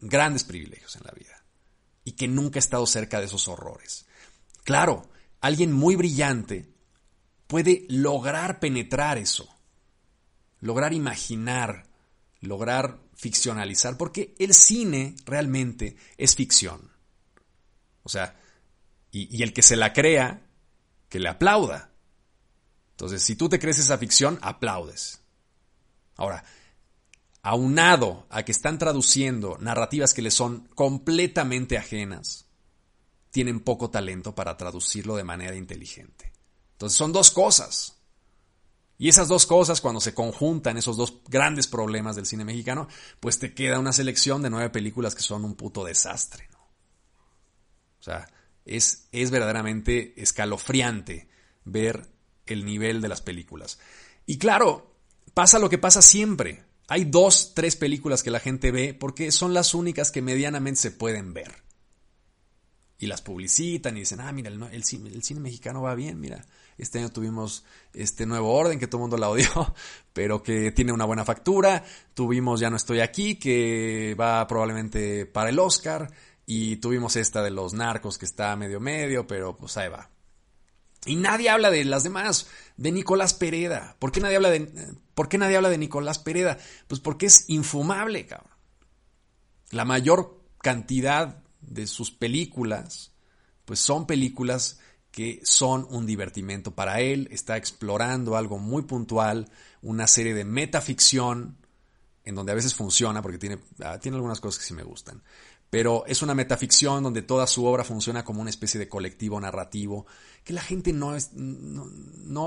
grandes 0.00 0.44
privilegios 0.44 0.96
en 0.96 1.02
la 1.04 1.12
vida 1.12 1.44
y 2.04 2.12
que 2.12 2.28
nunca 2.28 2.58
ha 2.58 2.60
estado 2.60 2.86
cerca 2.86 3.18
de 3.20 3.26
esos 3.26 3.48
horrores. 3.48 4.06
Claro, 4.64 5.10
alguien 5.40 5.72
muy 5.72 5.96
brillante 5.96 6.72
puede 7.46 7.86
lograr 7.88 8.60
penetrar 8.60 9.18
eso, 9.18 9.48
lograr 10.60 10.92
imaginar, 10.92 11.88
lograr 12.40 13.00
ficcionalizar, 13.14 13.96
porque 13.96 14.34
el 14.38 14.52
cine 14.52 15.16
realmente 15.24 15.96
es 16.18 16.34
ficción. 16.34 16.91
O 18.02 18.08
sea, 18.08 18.36
y, 19.10 19.42
el 19.42 19.52
que 19.52 19.62
se 19.62 19.76
la 19.76 19.92
crea, 19.92 20.42
que 21.08 21.20
le 21.20 21.28
aplauda. 21.28 21.90
Entonces, 22.92 23.22
si 23.22 23.36
tú 23.36 23.48
te 23.48 23.58
crees 23.58 23.78
esa 23.78 23.98
ficción, 23.98 24.38
aplaudes. 24.42 25.20
Ahora, 26.16 26.44
aunado 27.42 28.26
a 28.30 28.44
que 28.44 28.52
están 28.52 28.78
traduciendo 28.78 29.58
narrativas 29.60 30.14
que 30.14 30.22
le 30.22 30.30
son 30.30 30.68
completamente 30.74 31.76
ajenas, 31.76 32.46
tienen 33.30 33.60
poco 33.60 33.90
talento 33.90 34.34
para 34.34 34.56
traducirlo 34.56 35.16
de 35.16 35.24
manera 35.24 35.56
inteligente. 35.56 36.32
Entonces 36.72 36.96
son 36.96 37.12
dos 37.12 37.30
cosas. 37.30 37.96
Y 38.98 39.08
esas 39.08 39.26
dos 39.26 39.46
cosas, 39.46 39.80
cuando 39.80 40.00
se 40.00 40.14
conjuntan, 40.14 40.76
esos 40.76 40.96
dos 40.96 41.22
grandes 41.26 41.66
problemas 41.66 42.14
del 42.14 42.26
cine 42.26 42.44
mexicano, 42.44 42.88
pues 43.20 43.38
te 43.38 43.52
queda 43.52 43.80
una 43.80 43.92
selección 43.92 44.42
de 44.42 44.50
nueve 44.50 44.70
películas 44.70 45.14
que 45.14 45.22
son 45.22 45.44
un 45.44 45.54
puto 45.54 45.84
desastre. 45.84 46.48
O 48.02 48.04
sea, 48.04 48.28
es, 48.64 49.06
es 49.12 49.30
verdaderamente 49.30 50.20
escalofriante 50.20 51.28
ver 51.64 52.08
el 52.46 52.64
nivel 52.64 53.00
de 53.00 53.08
las 53.08 53.22
películas. 53.22 53.78
Y 54.26 54.38
claro, 54.38 54.96
pasa 55.34 55.60
lo 55.60 55.70
que 55.70 55.78
pasa 55.78 56.02
siempre. 56.02 56.64
Hay 56.88 57.04
dos, 57.04 57.52
tres 57.54 57.76
películas 57.76 58.24
que 58.24 58.32
la 58.32 58.40
gente 58.40 58.72
ve 58.72 58.92
porque 58.92 59.30
son 59.30 59.54
las 59.54 59.72
únicas 59.72 60.10
que 60.10 60.20
medianamente 60.20 60.80
se 60.80 60.90
pueden 60.90 61.32
ver. 61.32 61.62
Y 62.98 63.06
las 63.06 63.22
publicitan 63.22 63.96
y 63.96 64.00
dicen, 64.00 64.20
ah, 64.20 64.32
mira, 64.32 64.50
el, 64.50 64.82
cine, 64.82 65.10
el 65.10 65.22
cine 65.22 65.38
mexicano 65.38 65.82
va 65.82 65.94
bien, 65.94 66.18
mira. 66.18 66.44
Este 66.78 66.98
año 66.98 67.10
tuvimos 67.10 67.64
este 67.94 68.26
nuevo 68.26 68.52
orden 68.52 68.80
que 68.80 68.88
todo 68.88 68.98
el 68.98 69.02
mundo 69.02 69.16
la 69.16 69.28
odió, 69.28 69.46
pero 70.12 70.42
que 70.42 70.72
tiene 70.72 70.92
una 70.92 71.04
buena 71.04 71.24
factura. 71.24 71.84
Tuvimos 72.14 72.58
Ya 72.58 72.68
no 72.68 72.76
estoy 72.76 72.98
aquí, 72.98 73.36
que 73.36 74.16
va 74.18 74.44
probablemente 74.48 75.24
para 75.24 75.50
el 75.50 75.60
Oscar. 75.60 76.10
Y 76.46 76.76
tuvimos 76.76 77.16
esta 77.16 77.42
de 77.42 77.50
los 77.50 77.72
narcos 77.72 78.18
que 78.18 78.24
está 78.24 78.54
medio 78.56 78.80
medio, 78.80 79.26
pero 79.26 79.56
pues 79.56 79.76
ahí 79.76 79.88
va. 79.88 80.10
Y 81.04 81.16
nadie 81.16 81.50
habla 81.50 81.70
de 81.70 81.84
las 81.84 82.04
demás, 82.04 82.46
de 82.76 82.92
Nicolás 82.92 83.34
Pereda. 83.34 83.96
¿Por 83.98 84.12
qué 84.12 84.20
nadie 84.20 84.36
habla 84.36 84.50
de, 84.50 84.94
¿por 85.14 85.28
qué 85.28 85.38
nadie 85.38 85.56
habla 85.56 85.68
de 85.68 85.78
Nicolás 85.78 86.18
Pereda? 86.18 86.58
Pues 86.86 87.00
porque 87.00 87.26
es 87.26 87.48
infumable, 87.48 88.26
cabrón. 88.26 88.52
La 89.70 89.84
mayor 89.84 90.40
cantidad 90.58 91.42
de 91.60 91.86
sus 91.86 92.10
películas, 92.10 93.12
pues 93.64 93.80
son 93.80 94.06
películas 94.06 94.78
que 95.10 95.40
son 95.44 95.86
un 95.90 96.06
divertimento 96.06 96.74
para 96.74 97.00
él, 97.00 97.28
está 97.30 97.56
explorando 97.56 98.36
algo 98.36 98.58
muy 98.58 98.82
puntual, 98.82 99.50
una 99.82 100.06
serie 100.06 100.34
de 100.34 100.44
metaficción, 100.44 101.58
en 102.24 102.34
donde 102.34 102.52
a 102.52 102.54
veces 102.54 102.74
funciona, 102.74 103.20
porque 103.20 103.38
tiene, 103.38 103.58
ah, 103.84 103.98
tiene 103.98 104.16
algunas 104.16 104.40
cosas 104.40 104.60
que 104.60 104.66
sí 104.66 104.74
me 104.74 104.84
gustan, 104.84 105.22
pero 105.72 106.04
es 106.04 106.20
una 106.20 106.34
metaficción 106.34 107.02
donde 107.02 107.22
toda 107.22 107.46
su 107.46 107.64
obra 107.64 107.82
funciona 107.82 108.26
como 108.26 108.42
una 108.42 108.50
especie 108.50 108.78
de 108.78 108.90
colectivo 108.90 109.40
narrativo, 109.40 110.04
que 110.44 110.52
la 110.52 110.60
gente 110.60 110.92
no, 110.92 111.16
es, 111.16 111.32
no, 111.32 111.86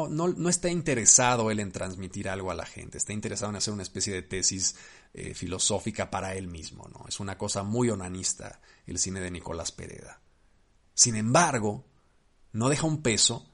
no, 0.07 0.27
no, 0.27 0.47
está 0.47 0.69
interesado 0.69 1.49
él 1.49 1.59
en 1.59 1.71
transmitir 1.71 2.29
algo 2.29 2.51
a 2.51 2.53
la 2.53 2.67
gente, 2.67 2.99
está 2.99 3.13
interesado 3.13 3.49
en 3.49 3.55
hacer 3.55 3.73
una 3.73 3.81
especie 3.81 4.13
de 4.13 4.21
tesis 4.21 4.75
eh, 5.15 5.33
filosófica 5.33 6.11
para 6.11 6.35
él 6.35 6.47
mismo, 6.47 6.87
¿no? 6.93 7.03
Es 7.07 7.19
una 7.19 7.35
cosa 7.35 7.63
muy 7.63 7.89
onanista 7.89 8.61
el 8.85 8.99
cine 8.99 9.21
de 9.21 9.31
Nicolás 9.31 9.71
Pereda. 9.71 10.21
Sin 10.93 11.15
embargo, 11.15 11.83
no 12.51 12.69
deja 12.69 12.85
un 12.85 13.01
peso, 13.01 13.49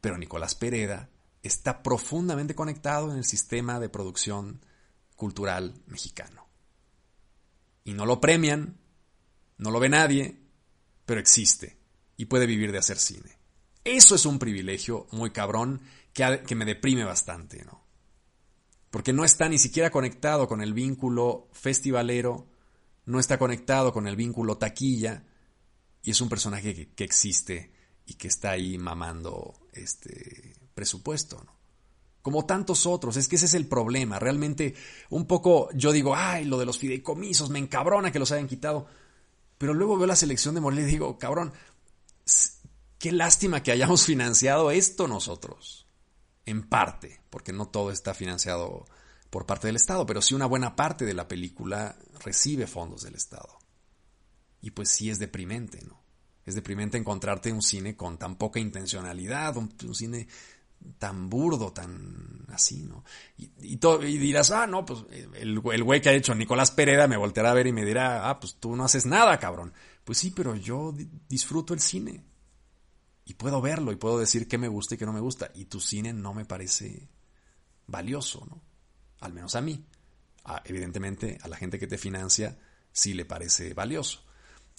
pero 0.00 0.16
Nicolás 0.16 0.54
Pereda 0.54 1.10
está 1.42 1.82
profundamente 1.82 2.54
conectado 2.54 3.12
en 3.12 3.18
el 3.18 3.26
sistema 3.26 3.78
de 3.78 3.90
producción 3.90 4.64
cultural 5.16 5.74
mexicano. 5.86 6.48
Y 7.84 7.92
no 7.92 8.06
lo 8.06 8.22
premian, 8.22 8.78
no 9.58 9.70
lo 9.70 9.80
ve 9.80 9.88
nadie, 9.88 10.40
pero 11.04 11.20
existe 11.20 11.78
y 12.16 12.26
puede 12.26 12.46
vivir 12.46 12.72
de 12.72 12.78
hacer 12.78 12.98
cine. 12.98 13.38
Eso 13.84 14.14
es 14.14 14.26
un 14.26 14.38
privilegio 14.38 15.06
muy 15.12 15.30
cabrón 15.30 15.80
que, 16.12 16.42
que 16.46 16.54
me 16.54 16.64
deprime 16.64 17.04
bastante, 17.04 17.64
¿no? 17.64 17.84
Porque 18.90 19.12
no 19.12 19.24
está 19.24 19.48
ni 19.48 19.58
siquiera 19.58 19.90
conectado 19.90 20.48
con 20.48 20.62
el 20.62 20.72
vínculo 20.72 21.48
festivalero, 21.52 22.48
no 23.04 23.20
está 23.20 23.38
conectado 23.38 23.92
con 23.92 24.06
el 24.06 24.16
vínculo 24.16 24.58
taquilla, 24.58 25.24
y 26.02 26.10
es 26.10 26.20
un 26.20 26.28
personaje 26.28 26.74
que, 26.74 26.88
que 26.94 27.04
existe 27.04 27.72
y 28.06 28.14
que 28.14 28.28
está 28.28 28.52
ahí 28.52 28.78
mamando 28.78 29.54
este 29.72 30.54
presupuesto, 30.74 31.42
¿no? 31.44 31.56
Como 32.22 32.44
tantos 32.44 32.86
otros, 32.86 33.16
es 33.16 33.28
que 33.28 33.36
ese 33.36 33.46
es 33.46 33.54
el 33.54 33.68
problema. 33.68 34.18
Realmente, 34.18 34.74
un 35.10 35.26
poco 35.26 35.68
yo 35.74 35.92
digo, 35.92 36.16
ay, 36.16 36.44
lo 36.44 36.58
de 36.58 36.66
los 36.66 36.76
fideicomisos, 36.76 37.50
me 37.50 37.60
encabrona 37.60 38.10
que 38.10 38.18
los 38.18 38.32
hayan 38.32 38.48
quitado. 38.48 38.88
Pero 39.58 39.74
luego 39.74 39.96
veo 39.96 40.06
la 40.06 40.16
selección 40.16 40.54
de 40.54 40.60
Morelia 40.60 40.84
y 40.86 40.90
digo, 40.92 41.18
cabrón, 41.18 41.52
qué 42.98 43.12
lástima 43.12 43.62
que 43.62 43.72
hayamos 43.72 44.04
financiado 44.06 44.70
esto 44.70 45.08
nosotros. 45.08 45.86
En 46.44 46.68
parte, 46.68 47.20
porque 47.30 47.52
no 47.52 47.68
todo 47.68 47.90
está 47.90 48.14
financiado 48.14 48.86
por 49.30 49.46
parte 49.46 49.66
del 49.66 49.76
Estado, 49.76 50.06
pero 50.06 50.22
sí 50.22 50.34
una 50.34 50.46
buena 50.46 50.76
parte 50.76 51.04
de 51.04 51.14
la 51.14 51.26
película 51.26 51.96
recibe 52.24 52.66
fondos 52.66 53.02
del 53.02 53.16
Estado. 53.16 53.58
Y 54.60 54.70
pues 54.70 54.88
sí 54.88 55.10
es 55.10 55.18
deprimente, 55.18 55.80
¿no? 55.84 56.00
Es 56.44 56.54
deprimente 56.54 56.96
encontrarte 56.96 57.52
un 57.52 57.60
cine 57.60 57.96
con 57.96 58.18
tan 58.18 58.36
poca 58.36 58.60
intencionalidad, 58.60 59.56
un, 59.56 59.74
cine 59.94 60.28
tan 60.98 61.28
burdo, 61.28 61.72
tan 61.72 62.46
así, 62.48 62.82
¿no? 62.82 63.04
Y, 63.36 63.50
y, 63.60 64.18
dirás, 64.18 64.50
ah, 64.50 64.66
no, 64.66 64.84
pues 64.84 65.04
el, 65.34 65.60
el 65.72 65.84
güey 65.84 66.00
que 66.00 66.08
ha 66.08 66.12
hecho 66.12 66.34
Nicolás 66.34 66.70
Pereda 66.70 67.06
me 67.06 67.16
volteará 67.16 67.50
a 67.50 67.54
ver 67.54 67.66
y 67.66 67.72
me 67.72 67.84
dirá, 67.84 68.28
ah, 68.28 68.40
pues 68.40 68.56
tú 68.56 68.76
no 68.76 68.84
haces 68.84 69.06
nada, 69.06 69.38
cabrón. 69.38 69.72
Pues 70.04 70.18
sí, 70.18 70.30
pero 70.30 70.54
yo 70.54 70.94
disfruto 71.28 71.74
el 71.74 71.80
cine. 71.80 72.24
Y 73.24 73.34
puedo 73.34 73.60
verlo 73.60 73.90
y 73.90 73.96
puedo 73.96 74.18
decir 74.18 74.46
qué 74.46 74.56
me 74.56 74.68
gusta 74.68 74.94
y 74.94 74.98
qué 74.98 75.04
no 75.04 75.12
me 75.12 75.20
gusta. 75.20 75.50
Y 75.54 75.64
tu 75.64 75.80
cine 75.80 76.12
no 76.12 76.32
me 76.32 76.44
parece 76.44 77.08
valioso, 77.86 78.46
¿no? 78.48 78.62
Al 79.20 79.32
menos 79.32 79.56
a 79.56 79.60
mí. 79.60 79.84
evidentemente, 80.64 81.38
a 81.42 81.48
la 81.48 81.56
gente 81.56 81.78
que 81.78 81.88
te 81.88 81.98
financia 81.98 82.56
sí 82.92 83.14
le 83.14 83.24
parece 83.24 83.74
valioso. 83.74 84.22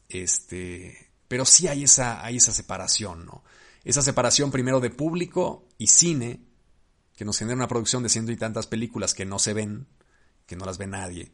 Este, 0.07 1.11
pero 1.27 1.43
sí 1.43 1.67
hay 1.67 1.83
esa, 1.83 2.23
hay 2.23 2.37
esa 2.37 2.53
separación, 2.53 3.25
¿no? 3.25 3.43
Esa 3.87 4.01
separación 4.01 4.51
primero 4.51 4.81
de 4.81 4.89
público 4.89 5.65
y 5.77 5.87
cine, 5.87 6.41
que 7.15 7.23
nos 7.23 7.37
genera 7.37 7.55
una 7.55 7.69
producción 7.69 8.03
de 8.03 8.09
ciento 8.09 8.33
y 8.33 8.35
tantas 8.35 8.67
películas 8.67 9.13
que 9.13 9.25
no 9.25 9.39
se 9.39 9.53
ven, 9.53 9.87
que 10.45 10.57
no 10.57 10.65
las 10.65 10.77
ve 10.77 10.87
nadie, 10.87 11.31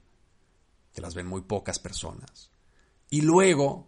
que 0.94 1.02
las 1.02 1.16
ven 1.16 1.26
muy 1.26 1.42
pocas 1.42 1.80
personas. 1.80 2.52
Y 3.10 3.22
luego, 3.22 3.88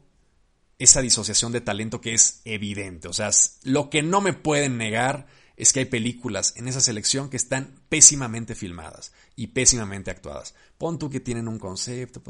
esa 0.80 1.02
disociación 1.02 1.52
de 1.52 1.62
talento 1.62 2.02
que 2.02 2.16
es 2.16 2.42
evidente. 2.44 3.08
O 3.08 3.14
sea, 3.14 3.30
lo 3.62 3.92
que 3.92 4.02
no 4.02 4.20
me 4.20 4.34
pueden 4.34 4.78
negar 4.80 5.28
es 5.58 5.72
que 5.72 5.82
hay 5.82 5.86
películas 5.86 6.56
en 6.58 6.68
esa 6.68 6.82
selección 6.82 7.30
que 7.30 7.38
están 7.38 7.80
pésimamente 7.88 8.56
filmadas 8.56 9.14
y 9.36 9.46
pésimamente 9.46 10.10
actuadas. 10.10 10.56
Pon 10.80 10.98
tú 10.98 11.12
que 11.12 11.20
tienen 11.20 11.48
un 11.48 11.60
concepto, 11.60 12.24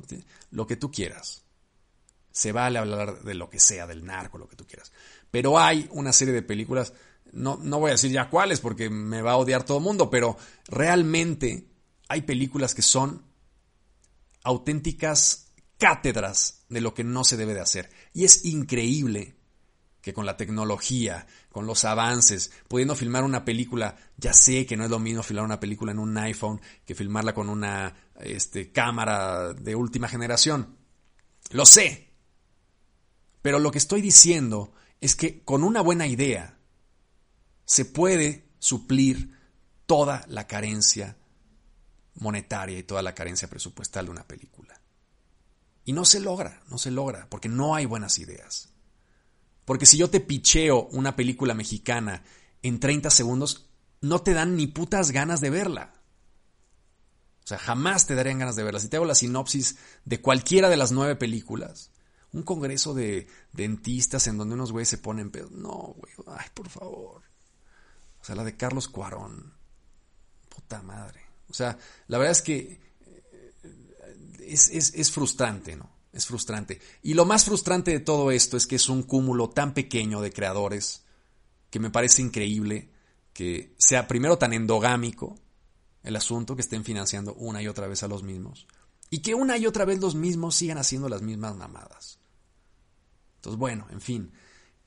lo 0.52 0.68
que 0.68 0.76
tú 0.76 0.92
quieras. 0.92 1.46
Se 2.34 2.52
vale 2.52 2.78
hablar 2.78 3.24
de 3.24 3.36
lo 3.36 3.50
que 3.50 3.62
sea, 3.62 3.88
del 3.88 4.04
narco, 4.04 4.38
lo 4.38 4.50
que 4.50 4.58
tú 4.58 4.68
quieras. 4.68 4.92
Pero 5.36 5.60
hay 5.60 5.90
una 5.92 6.14
serie 6.14 6.34
de 6.34 6.44
películas, 6.44 6.94
no, 7.34 7.60
no 7.62 7.80
voy 7.80 7.90
a 7.90 7.96
decir 7.96 8.10
ya 8.10 8.30
cuáles 8.30 8.62
porque 8.62 8.90
me 8.90 9.22
va 9.22 9.34
a 9.34 9.36
odiar 9.36 9.66
todo 9.66 9.80
el 9.80 9.84
mundo, 9.84 10.10
pero 10.10 10.38
realmente 10.66 11.68
hay 12.08 12.22
películas 12.22 12.74
que 12.74 12.82
son 12.82 13.22
auténticas 14.44 15.52
cátedras 15.78 16.64
de 16.70 16.80
lo 16.80 16.94
que 16.94 17.04
no 17.04 17.26
se 17.26 17.36
debe 17.36 17.54
de 17.54 17.60
hacer. 17.60 17.90
Y 18.14 18.24
es 18.24 18.46
increíble 18.46 19.36
que 20.02 20.14
con 20.14 20.26
la 20.26 20.38
tecnología, 20.38 21.28
con 21.52 21.68
los 21.68 21.84
avances, 21.84 22.54
pudiendo 22.70 22.96
filmar 22.96 23.26
una 23.26 23.44
película, 23.44 23.98
ya 24.16 24.32
sé 24.32 24.66
que 24.66 24.78
no 24.78 24.86
es 24.86 24.90
lo 24.90 25.00
mismo 25.00 25.22
filmar 25.22 25.44
una 25.44 25.60
película 25.60 25.92
en 25.92 26.00
un 26.00 26.18
iPhone 26.18 26.62
que 26.86 26.96
filmarla 26.96 27.34
con 27.34 27.50
una 27.50 27.94
este, 28.22 28.72
cámara 28.72 29.52
de 29.52 29.76
última 29.76 30.08
generación. 30.08 30.78
Lo 31.50 31.66
sé, 31.66 32.08
pero 33.42 33.60
lo 33.60 33.70
que 33.72 33.80
estoy 33.80 34.00
diciendo 34.00 34.72
es 35.06 35.16
que 35.16 35.44
con 35.44 35.64
una 35.64 35.82
buena 35.82 36.08
idea 36.08 36.58
se 37.64 37.86
puede 37.86 38.50
suplir 38.58 39.38
toda 39.86 40.26
la 40.28 40.48
carencia 40.48 41.16
monetaria 42.16 42.80
y 42.80 42.84
toda 42.84 43.04
la 43.04 43.14
carencia 43.14 43.48
presupuestal 43.48 44.06
de 44.06 44.12
una 44.12 44.28
película. 44.28 44.82
Y 45.84 45.94
no 45.94 46.06
se 46.06 46.20
logra, 46.20 46.64
no 46.70 46.80
se 46.80 46.90
logra, 46.90 47.30
porque 47.30 47.50
no 47.50 47.76
hay 47.76 47.86
buenas 47.86 48.18
ideas. 48.18 48.74
Porque 49.64 49.86
si 49.86 49.98
yo 49.98 50.10
te 50.10 50.22
picheo 50.22 50.88
una 50.88 51.16
película 51.16 51.54
mexicana 51.54 52.24
en 52.64 52.80
30 52.80 53.12
segundos, 53.12 53.70
no 54.02 54.24
te 54.24 54.34
dan 54.34 54.56
ni 54.56 54.66
putas 54.66 55.12
ganas 55.12 55.40
de 55.40 55.52
verla. 55.52 56.02
O 57.44 57.48
sea, 57.48 57.60
jamás 57.60 58.08
te 58.08 58.16
darían 58.16 58.40
ganas 58.40 58.56
de 58.56 58.64
verla. 58.64 58.80
Si 58.80 58.90
te 58.90 58.98
hago 58.98 59.06
la 59.06 59.14
sinopsis 59.14 59.78
de 60.04 60.20
cualquiera 60.20 60.68
de 60.68 60.78
las 60.78 60.92
nueve 60.92 61.16
películas, 61.16 61.92
un 62.36 62.44
congreso 62.44 62.94
de 62.94 63.28
dentistas 63.54 64.28
en 64.28 64.38
donde 64.38 64.56
unos 64.56 64.72
güeyes 64.72 64.90
se 64.90 64.98
ponen 64.98 65.32
pedos. 65.32 65.52
No, 65.52 65.96
güey, 65.98 66.14
ay, 66.28 66.48
por 66.54 66.70
favor. 66.70 67.22
O 68.22 68.24
sea, 68.26 68.36
la 68.36 68.44
de 68.44 68.58
Carlos 68.58 68.88
Cuarón. 68.90 69.54
Puta 70.50 70.82
madre. 70.82 71.22
O 71.50 71.54
sea, 71.54 71.78
la 72.08 72.18
verdad 72.18 72.34
es 72.34 72.42
que 72.42 72.82
eh, 73.06 73.54
es, 74.42 74.70
es 74.70 75.12
frustrante, 75.12 75.76
¿no? 75.76 75.90
Es 76.12 76.26
frustrante. 76.26 76.82
Y 77.04 77.14
lo 77.14 77.26
más 77.26 77.46
frustrante 77.46 77.92
de 77.92 78.00
todo 78.00 78.32
esto 78.32 78.58
es 78.58 78.68
que 78.68 78.76
es 78.76 78.90
un 78.90 79.04
cúmulo 79.04 79.50
tan 79.50 79.74
pequeño 79.74 80.22
de 80.22 80.32
creadores 80.32 81.04
que 81.70 81.80
me 81.80 81.90
parece 81.90 82.22
increíble 82.22 82.90
que 83.34 83.76
sea 83.78 84.08
primero 84.08 84.38
tan 84.38 84.54
endogámico 84.54 85.38
el 86.04 86.16
asunto, 86.16 86.56
que 86.56 86.62
estén 86.62 86.84
financiando 86.84 87.34
una 87.34 87.62
y 87.62 87.68
otra 87.68 87.88
vez 87.88 88.04
a 88.04 88.08
los 88.08 88.24
mismos. 88.24 88.68
Y 89.10 89.20
que 89.20 89.36
una 89.36 89.58
y 89.58 89.68
otra 89.68 89.86
vez 89.86 90.00
los 90.00 90.16
mismos 90.16 90.56
sigan 90.56 90.78
haciendo 90.78 91.10
las 91.10 91.22
mismas 91.22 91.56
mamadas. 91.56 92.20
Entonces, 93.46 93.60
bueno, 93.60 93.86
en 93.92 94.02
fin. 94.02 94.32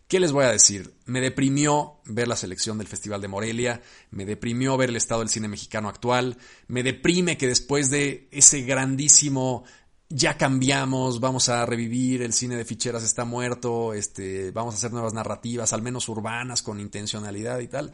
¿Qué 0.08 0.18
les 0.18 0.32
voy 0.32 0.44
a 0.44 0.50
decir? 0.50 0.94
Me 1.04 1.20
deprimió 1.20 2.00
ver 2.06 2.26
la 2.26 2.34
selección 2.34 2.78
del 2.78 2.88
Festival 2.88 3.20
de 3.20 3.28
Morelia, 3.28 3.82
me 4.10 4.24
deprimió 4.24 4.76
ver 4.76 4.88
el 4.88 4.96
estado 4.96 5.20
del 5.20 5.28
cine 5.28 5.48
mexicano 5.48 5.88
actual, 5.88 6.38
me 6.66 6.82
deprime 6.82 7.36
que 7.36 7.46
después 7.46 7.90
de 7.90 8.26
ese 8.32 8.62
grandísimo 8.62 9.64
ya 10.08 10.38
cambiamos, 10.38 11.20
vamos 11.20 11.50
a 11.50 11.66
revivir, 11.66 12.22
el 12.22 12.32
cine 12.32 12.56
de 12.56 12.64
ficheras 12.64 13.04
está 13.04 13.26
muerto, 13.26 13.92
este, 13.92 14.50
vamos 14.50 14.74
a 14.74 14.78
hacer 14.78 14.92
nuevas 14.92 15.12
narrativas, 15.12 15.74
al 15.74 15.82
menos 15.82 16.08
urbanas, 16.08 16.62
con 16.62 16.80
intencionalidad 16.80 17.60
y 17.60 17.68
tal, 17.68 17.92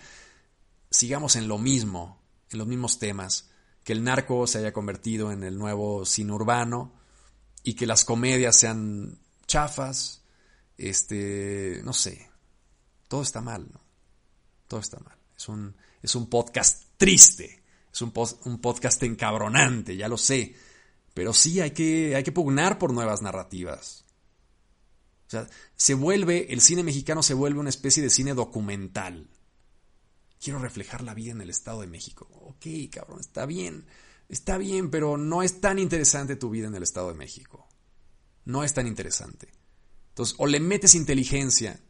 sigamos 0.90 1.35
en 1.35 1.48
lo 1.48 1.59
mismo, 1.59 2.22
en 2.50 2.59
los 2.59 2.68
mismos 2.68 3.00
temas, 3.00 3.50
que 3.83 3.92
el 3.92 4.05
narco 4.05 4.46
se 4.46 4.59
haya 4.59 4.72
convertido 4.72 5.33
en 5.33 5.42
el 5.42 5.59
nuevo 5.59 6.07
cine 6.07 6.33
urbano 6.33 6.92
y 7.64 7.74
que 7.74 7.87
las 7.87 8.05
comedias 8.05 8.57
sean 8.57 9.18
chafas, 9.46 10.24
este, 10.77 11.81
no 11.85 11.93
sé, 11.93 12.31
todo 13.09 13.23
está 13.23 13.41
mal, 13.41 13.69
¿no? 13.73 13.81
Todo 14.69 14.81
está 14.81 14.99
mal. 15.01 15.17
Es 15.37 15.49
un, 15.49 15.75
es 16.03 16.15
un 16.15 16.29
podcast 16.29 16.85
triste, 16.97 17.63
es 17.93 18.03
un, 18.03 18.13
un 18.45 18.61
podcast 18.61 19.03
encabronante, 19.03 19.97
ya 19.97 20.09
lo 20.09 20.17
sé, 20.17 20.55
pero 21.13 21.33
sí 21.33 21.61
hay 21.61 21.71
que, 21.73 22.17
hay 22.17 22.25
que 22.25 22.33
pugnar 22.33 22.79
por 22.79 22.93
nuevas 22.93 23.23
narrativas. 23.23 24.05
O 25.27 25.31
sea, 25.31 25.49
se 25.77 25.95
vuelve, 25.95 26.53
el 26.53 26.61
cine 26.61 26.83
mexicano 26.83 27.23
se 27.23 27.35
vuelve 27.35 27.61
una 27.61 27.71
especie 27.71 28.03
de 28.03 28.11
cine 28.11 28.35
documental. 28.35 29.29
Quiero 30.41 30.59
reflejar 30.59 31.03
la 31.03 31.15
vida 31.15 31.33
en 31.33 31.41
el 31.41 31.51
Estado 31.51 31.81
de 31.81 31.87
México. 31.87 32.29
Ok, 32.43 32.67
cabrón, 32.93 33.21
está 33.21 33.47
bien. 33.47 33.87
Está 34.29 34.59
bien, 34.59 34.91
pero 34.91 35.17
no 35.17 35.43
es 35.43 35.61
tan 35.61 35.79
interesante 35.79 36.37
tu 36.37 36.51
vida 36.51 36.67
en 36.67 36.75
el 36.75 36.83
Estado 36.83 37.09
de 37.09 37.15
México. 37.15 37.67
No 38.45 38.65
es 38.65 38.75
tan 38.75 38.87
interesante. 38.87 39.49
Entonces, 40.14 40.37
o 40.38 40.46
le 40.46 40.61
metes 40.61 40.94
inteligencia, 40.94 41.81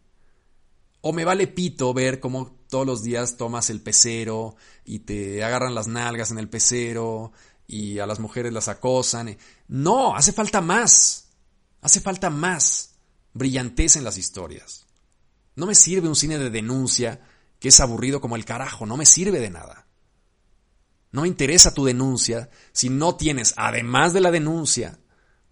o 1.02 1.12
me 1.12 1.26
vale 1.26 1.46
pito 1.46 1.92
ver 1.92 2.20
cómo 2.20 2.56
todos 2.70 2.86
los 2.86 3.02
días 3.02 3.36
tomas 3.36 3.68
el 3.68 3.82
pecero 3.82 4.56
y 4.82 5.00
te 5.00 5.44
agarran 5.44 5.74
las 5.74 5.88
nalgas 5.88 6.30
en 6.30 6.38
el 6.38 6.48
pecero 6.48 7.32
y 7.66 7.98
a 7.98 8.06
las 8.06 8.20
mujeres 8.20 8.50
las 8.54 8.68
acosan. 8.68 9.36
No, 9.68 10.16
hace 10.16 10.32
falta 10.32 10.62
más. 10.62 11.28
Hace 11.82 12.00
falta 12.00 12.30
más 12.30 12.94
brillantez 13.34 13.96
en 13.96 14.04
las 14.04 14.16
historias. 14.16 14.86
No 15.54 15.66
me 15.66 15.74
sirve 15.74 16.08
un 16.08 16.16
cine 16.16 16.38
de 16.38 16.48
denuncia 16.48 17.20
que 17.60 17.68
es 17.68 17.78
aburrido 17.80 18.22
como 18.22 18.36
el 18.36 18.46
carajo, 18.46 18.86
no 18.86 18.96
me 18.96 19.04
sirve 19.04 19.40
de 19.40 19.50
nada. 19.50 19.86
No 21.12 21.20
me 21.20 21.28
interesa 21.28 21.74
tu 21.74 21.84
denuncia 21.84 22.48
si 22.72 22.88
no 22.88 23.16
tienes, 23.16 23.52
además 23.58 24.14
de 24.14 24.22
la 24.22 24.30
denuncia, 24.30 24.98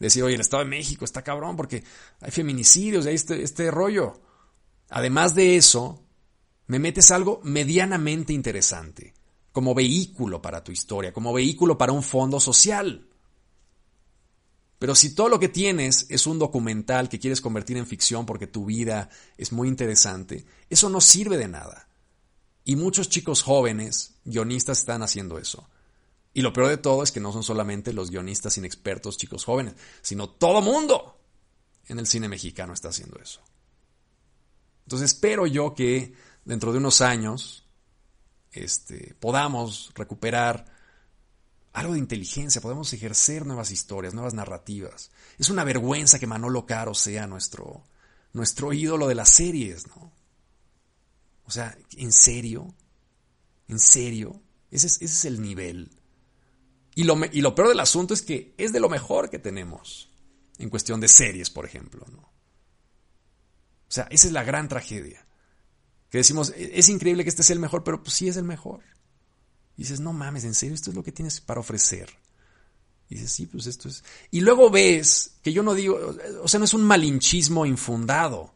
decir, 0.06 0.22
oye, 0.22 0.34
el 0.34 0.40
Estado 0.40 0.64
de 0.64 0.70
México 0.70 1.04
está 1.04 1.22
cabrón 1.22 1.56
porque 1.56 1.84
hay 2.20 2.30
feminicidios, 2.30 3.06
hay 3.06 3.14
este, 3.14 3.42
este 3.42 3.70
rollo. 3.70 4.20
Además 4.90 5.34
de 5.34 5.56
eso, 5.56 6.02
me 6.66 6.78
metes 6.78 7.10
algo 7.10 7.40
medianamente 7.44 8.32
interesante, 8.32 9.14
como 9.52 9.74
vehículo 9.74 10.40
para 10.40 10.62
tu 10.62 10.72
historia, 10.72 11.12
como 11.12 11.32
vehículo 11.32 11.78
para 11.78 11.92
un 11.92 12.02
fondo 12.02 12.40
social. 12.40 13.08
Pero 14.78 14.94
si 14.96 15.14
todo 15.14 15.28
lo 15.28 15.38
que 15.38 15.48
tienes 15.48 16.06
es 16.08 16.26
un 16.26 16.40
documental 16.40 17.08
que 17.08 17.20
quieres 17.20 17.40
convertir 17.40 17.76
en 17.76 17.86
ficción 17.86 18.26
porque 18.26 18.48
tu 18.48 18.64
vida 18.66 19.10
es 19.38 19.52
muy 19.52 19.68
interesante, 19.68 20.44
eso 20.68 20.88
no 20.88 21.00
sirve 21.00 21.38
de 21.38 21.46
nada. 21.46 21.88
Y 22.64 22.76
muchos 22.76 23.08
chicos 23.08 23.42
jóvenes, 23.42 24.14
guionistas, 24.24 24.80
están 24.80 25.02
haciendo 25.02 25.38
eso. 25.38 25.68
Y 26.34 26.40
lo 26.42 26.52
peor 26.52 26.68
de 26.68 26.78
todo 26.78 27.02
es 27.02 27.12
que 27.12 27.20
no 27.20 27.32
son 27.32 27.42
solamente 27.42 27.92
los 27.92 28.10
guionistas 28.10 28.56
inexpertos, 28.56 29.18
chicos 29.18 29.44
jóvenes, 29.44 29.74
sino 30.00 30.30
todo 30.30 30.62
mundo 30.62 31.18
en 31.86 31.98
el 31.98 32.06
cine 32.06 32.28
mexicano 32.28 32.72
está 32.72 32.88
haciendo 32.88 33.18
eso. 33.20 33.40
Entonces 34.84 35.12
espero 35.12 35.46
yo 35.46 35.74
que 35.74 36.14
dentro 36.44 36.72
de 36.72 36.78
unos 36.78 37.00
años 37.00 37.66
este, 38.52 39.14
podamos 39.20 39.92
recuperar 39.94 40.64
algo 41.72 41.94
de 41.94 41.98
inteligencia, 41.98 42.60
podemos 42.60 42.92
ejercer 42.92 43.46
nuevas 43.46 43.70
historias, 43.70 44.14
nuevas 44.14 44.34
narrativas. 44.34 45.10
Es 45.38 45.48
una 45.48 45.64
vergüenza 45.64 46.18
que 46.18 46.26
Manolo 46.26 46.66
Caro 46.66 46.94
sea 46.94 47.26
nuestro, 47.26 47.84
nuestro 48.32 48.72
ídolo 48.72 49.08
de 49.08 49.14
las 49.14 49.30
series, 49.30 49.86
¿no? 49.88 50.12
O 51.44 51.50
sea, 51.50 51.76
¿en 51.96 52.12
serio? 52.12 52.74
¿En 53.68 53.78
serio? 53.78 54.40
Ese 54.70 54.86
es, 54.86 54.96
ese 54.96 55.04
es 55.04 55.24
el 55.24 55.40
nivel. 55.40 55.90
Y 56.94 57.04
lo, 57.04 57.18
y 57.32 57.40
lo 57.40 57.54
peor 57.54 57.68
del 57.68 57.80
asunto 57.80 58.14
es 58.14 58.22
que 58.22 58.54
es 58.58 58.72
de 58.72 58.80
lo 58.80 58.88
mejor 58.88 59.30
que 59.30 59.38
tenemos 59.38 60.10
en 60.58 60.68
cuestión 60.68 61.00
de 61.00 61.08
series, 61.08 61.50
por 61.50 61.64
ejemplo. 61.64 62.04
O 62.04 63.94
sea, 63.94 64.06
esa 64.10 64.26
es 64.26 64.32
la 64.32 64.44
gran 64.44 64.68
tragedia. 64.68 65.26
Que 66.10 66.18
decimos, 66.18 66.52
e, 66.56 66.78
es 66.78 66.88
increíble 66.88 67.24
que 67.24 67.30
este 67.30 67.42
sea 67.42 67.54
el 67.54 67.60
mejor, 67.60 67.84
pero 67.84 68.02
pues 68.02 68.14
sí 68.14 68.28
es 68.28 68.36
el 68.36 68.44
mejor. 68.44 68.82
Y 69.76 69.82
dices, 69.82 70.00
no 70.00 70.12
mames, 70.12 70.44
en 70.44 70.54
serio, 70.54 70.74
esto 70.74 70.90
es 70.90 70.96
lo 70.96 71.02
que 71.02 71.12
tienes 71.12 71.40
para 71.40 71.60
ofrecer. 71.60 72.10
Y 73.08 73.16
dices, 73.16 73.32
sí, 73.32 73.46
pues 73.46 73.66
esto 73.66 73.88
es. 73.88 74.04
Y 74.30 74.40
luego 74.40 74.70
ves 74.70 75.32
que 75.42 75.52
yo 75.52 75.62
no 75.62 75.74
digo, 75.74 76.16
o 76.42 76.48
sea, 76.48 76.58
no 76.58 76.64
es 76.64 76.74
un 76.74 76.84
malinchismo 76.84 77.66
infundado. 77.66 78.54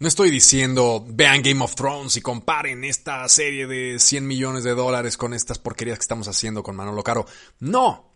No 0.00 0.08
estoy 0.08 0.30
diciendo 0.30 1.04
vean 1.06 1.42
Game 1.42 1.62
of 1.62 1.74
Thrones 1.74 2.16
y 2.16 2.22
comparen 2.22 2.84
esta 2.84 3.28
serie 3.28 3.66
de 3.66 3.98
100 3.98 4.26
millones 4.26 4.64
de 4.64 4.74
dólares 4.74 5.18
con 5.18 5.34
estas 5.34 5.58
porquerías 5.58 5.98
que 5.98 6.04
estamos 6.04 6.26
haciendo 6.26 6.62
con 6.62 6.74
Manolo 6.74 7.02
Caro. 7.02 7.26
No, 7.58 8.14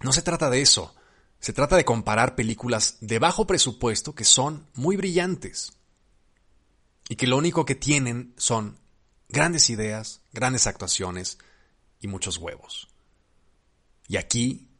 no 0.00 0.12
se 0.14 0.22
trata 0.22 0.48
de 0.48 0.62
eso. 0.62 0.94
Se 1.38 1.52
trata 1.52 1.76
de 1.76 1.84
comparar 1.84 2.34
películas 2.34 2.96
de 3.02 3.18
bajo 3.18 3.46
presupuesto 3.46 4.14
que 4.14 4.24
son 4.24 4.66
muy 4.72 4.96
brillantes 4.96 5.74
y 7.10 7.16
que 7.16 7.26
lo 7.26 7.36
único 7.36 7.66
que 7.66 7.74
tienen 7.74 8.32
son 8.38 8.78
grandes 9.28 9.68
ideas, 9.68 10.22
grandes 10.32 10.66
actuaciones 10.66 11.36
y 12.00 12.08
muchos 12.08 12.38
huevos. 12.38 12.88
Y 14.08 14.16
aquí 14.16 14.70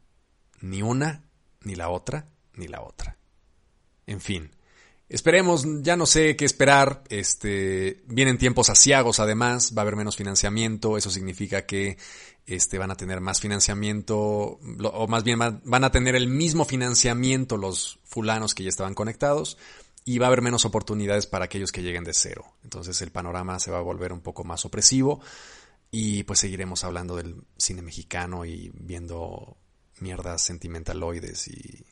ni 0.61 0.81
una, 0.81 1.29
ni 1.61 1.75
la 1.75 1.89
otra, 1.89 2.25
ni 2.55 2.67
la 2.67 2.81
otra. 2.81 3.19
En 4.07 4.19
fin. 4.19 4.49
Esperemos, 5.13 5.63
ya 5.83 5.95
no 5.95 6.07
sé 6.07 6.35
qué 6.35 6.43
esperar. 6.43 7.03
Este, 7.07 8.01
vienen 8.07 8.39
tiempos 8.39 8.71
asiagos 8.71 9.19
además, 9.19 9.73
va 9.77 9.81
a 9.81 9.83
haber 9.83 9.95
menos 9.95 10.15
financiamiento, 10.15 10.97
eso 10.97 11.11
significa 11.11 11.67
que 11.67 11.99
este, 12.47 12.79
van 12.79 12.89
a 12.89 12.95
tener 12.95 13.21
más 13.21 13.39
financiamiento, 13.39 14.17
o 14.17 15.07
más 15.07 15.23
bien 15.23 15.37
van 15.37 15.83
a 15.83 15.91
tener 15.91 16.15
el 16.15 16.27
mismo 16.27 16.65
financiamiento 16.65 17.57
los 17.57 17.99
fulanos 18.03 18.55
que 18.55 18.63
ya 18.63 18.69
estaban 18.69 18.95
conectados, 18.95 19.59
y 20.03 20.17
va 20.17 20.25
a 20.25 20.29
haber 20.29 20.41
menos 20.41 20.65
oportunidades 20.65 21.27
para 21.27 21.45
aquellos 21.45 21.71
que 21.71 21.83
lleguen 21.83 22.05
de 22.05 22.15
cero. 22.15 22.55
Entonces 22.63 22.99
el 23.03 23.11
panorama 23.11 23.59
se 23.59 23.69
va 23.69 23.77
a 23.77 23.81
volver 23.81 24.13
un 24.13 24.21
poco 24.21 24.43
más 24.43 24.65
opresivo, 24.65 25.21
y 25.91 26.23
pues 26.23 26.39
seguiremos 26.39 26.83
hablando 26.85 27.17
del 27.17 27.35
cine 27.55 27.83
mexicano 27.83 28.45
y 28.45 28.71
viendo 28.73 29.57
mierdas 29.99 30.41
sentimentaloides 30.41 31.49
y, 31.49 31.85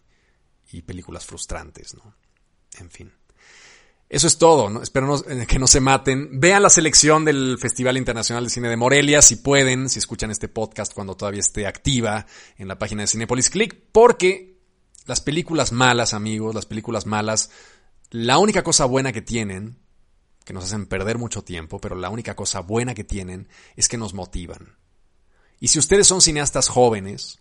y 0.71 0.81
películas 0.81 1.27
frustrantes, 1.27 1.93
¿no? 1.93 2.15
En 2.79 2.89
fin. 2.89 3.11
Eso 4.11 4.27
es 4.27 4.37
todo, 4.37 4.69
¿no? 4.69 4.81
espero 4.81 5.23
eh, 5.29 5.45
que 5.47 5.57
no 5.57 5.67
se 5.67 5.79
maten. 5.79 6.41
Vean 6.41 6.63
la 6.63 6.69
selección 6.69 7.23
del 7.23 7.57
Festival 7.57 7.95
Internacional 7.95 8.43
de 8.43 8.49
Cine 8.49 8.67
de 8.67 8.75
Morelia, 8.75 9.21
si 9.21 9.37
pueden, 9.37 9.87
si 9.87 9.99
escuchan 9.99 10.31
este 10.31 10.49
podcast 10.49 10.93
cuando 10.93 11.15
todavía 11.15 11.39
esté 11.39 11.65
activa 11.65 12.25
en 12.57 12.67
la 12.67 12.77
página 12.77 13.03
de 13.03 13.07
Cinepolis 13.07 13.49
Click, 13.49 13.73
porque 13.93 14.59
las 15.05 15.21
películas 15.21 15.71
malas, 15.71 16.13
amigos, 16.13 16.53
las 16.53 16.65
películas 16.65 17.05
malas, 17.05 17.51
la 18.09 18.37
única 18.37 18.63
cosa 18.63 18.83
buena 18.83 19.13
que 19.13 19.21
tienen, 19.21 19.77
que 20.43 20.51
nos 20.51 20.65
hacen 20.65 20.87
perder 20.87 21.17
mucho 21.17 21.43
tiempo, 21.43 21.79
pero 21.79 21.95
la 21.95 22.09
única 22.09 22.35
cosa 22.35 22.59
buena 22.59 22.93
que 22.93 23.05
tienen 23.05 23.47
es 23.77 23.87
que 23.87 23.97
nos 23.97 24.13
motivan. 24.13 24.75
Y 25.61 25.69
si 25.69 25.79
ustedes 25.79 26.07
son 26.07 26.21
cineastas 26.21 26.67
jóvenes 26.67 27.39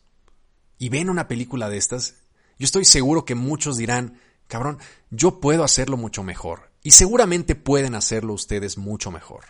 y 0.79 0.89
ven 0.89 1.11
una 1.11 1.27
película 1.27 1.69
de 1.69 1.79
estas, 1.79 2.15
yo 2.61 2.65
estoy 2.65 2.85
seguro 2.85 3.25
que 3.25 3.35
muchos 3.35 3.77
dirán, 3.77 4.21
cabrón, 4.51 4.79
yo 5.09 5.41
puedo 5.41 5.65
hacerlo 5.65 5.97
mucho 5.97 6.23
mejor. 6.23 6.71
Y 6.83 6.91
seguramente 6.91 7.55
pueden 7.55 7.95
hacerlo 7.95 8.35
ustedes 8.35 8.77
mucho 8.77 9.11
mejor. 9.11 9.45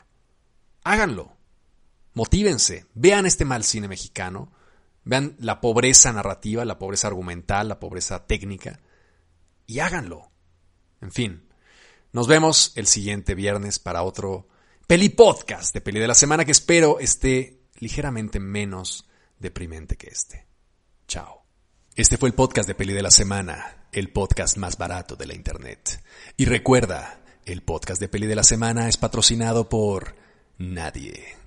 Háganlo. 0.85 1.37
Motívense. 2.15 2.87
Vean 2.95 3.27
este 3.27 3.45
mal 3.45 3.65
cine 3.65 3.89
mexicano. 3.89 4.53
Vean 5.05 5.35
la 5.39 5.61
pobreza 5.61 6.13
narrativa, 6.13 6.65
la 6.65 6.79
pobreza 6.79 7.09
argumental, 7.09 7.69
la 7.69 7.81
pobreza 7.81 8.27
técnica. 8.27 8.81
Y 9.67 9.81
háganlo. 9.81 10.31
En 11.01 11.11
fin. 11.11 11.49
Nos 12.13 12.27
vemos 12.27 12.73
el 12.77 12.87
siguiente 12.87 13.35
viernes 13.35 13.79
para 13.79 14.03
otro 14.03 14.49
peli 14.87 15.09
podcast 15.09 15.73
de 15.73 15.81
peli 15.81 16.01
de 16.01 16.09
la 16.09 16.15
semana 16.15 16.45
que 16.45 16.51
espero 16.51 16.99
esté 16.99 17.61
ligeramente 17.79 18.41
menos 18.41 19.09
deprimente 19.39 19.97
que 19.97 20.09
este. 20.09 20.47
Chao. 21.07 21.40
Este 21.97 22.17
fue 22.17 22.29
el 22.29 22.35
podcast 22.35 22.69
de 22.69 22.75
peli 22.75 22.93
de 22.93 23.03
la 23.03 23.11
semana 23.11 23.81
el 23.93 24.11
podcast 24.11 24.57
más 24.57 24.79
barato 24.79 25.17
de 25.17 25.27
la 25.27 25.35
Internet. 25.35 26.03
Y 26.37 26.45
recuerda, 26.45 27.21
el 27.45 27.63
podcast 27.63 28.01
de 28.01 28.09
peli 28.09 28.27
de 28.27 28.37
la 28.37 28.45
semana 28.45 28.89
es 28.89 28.97
patrocinado 28.97 29.69
por 29.69 30.15
nadie. 30.59 31.40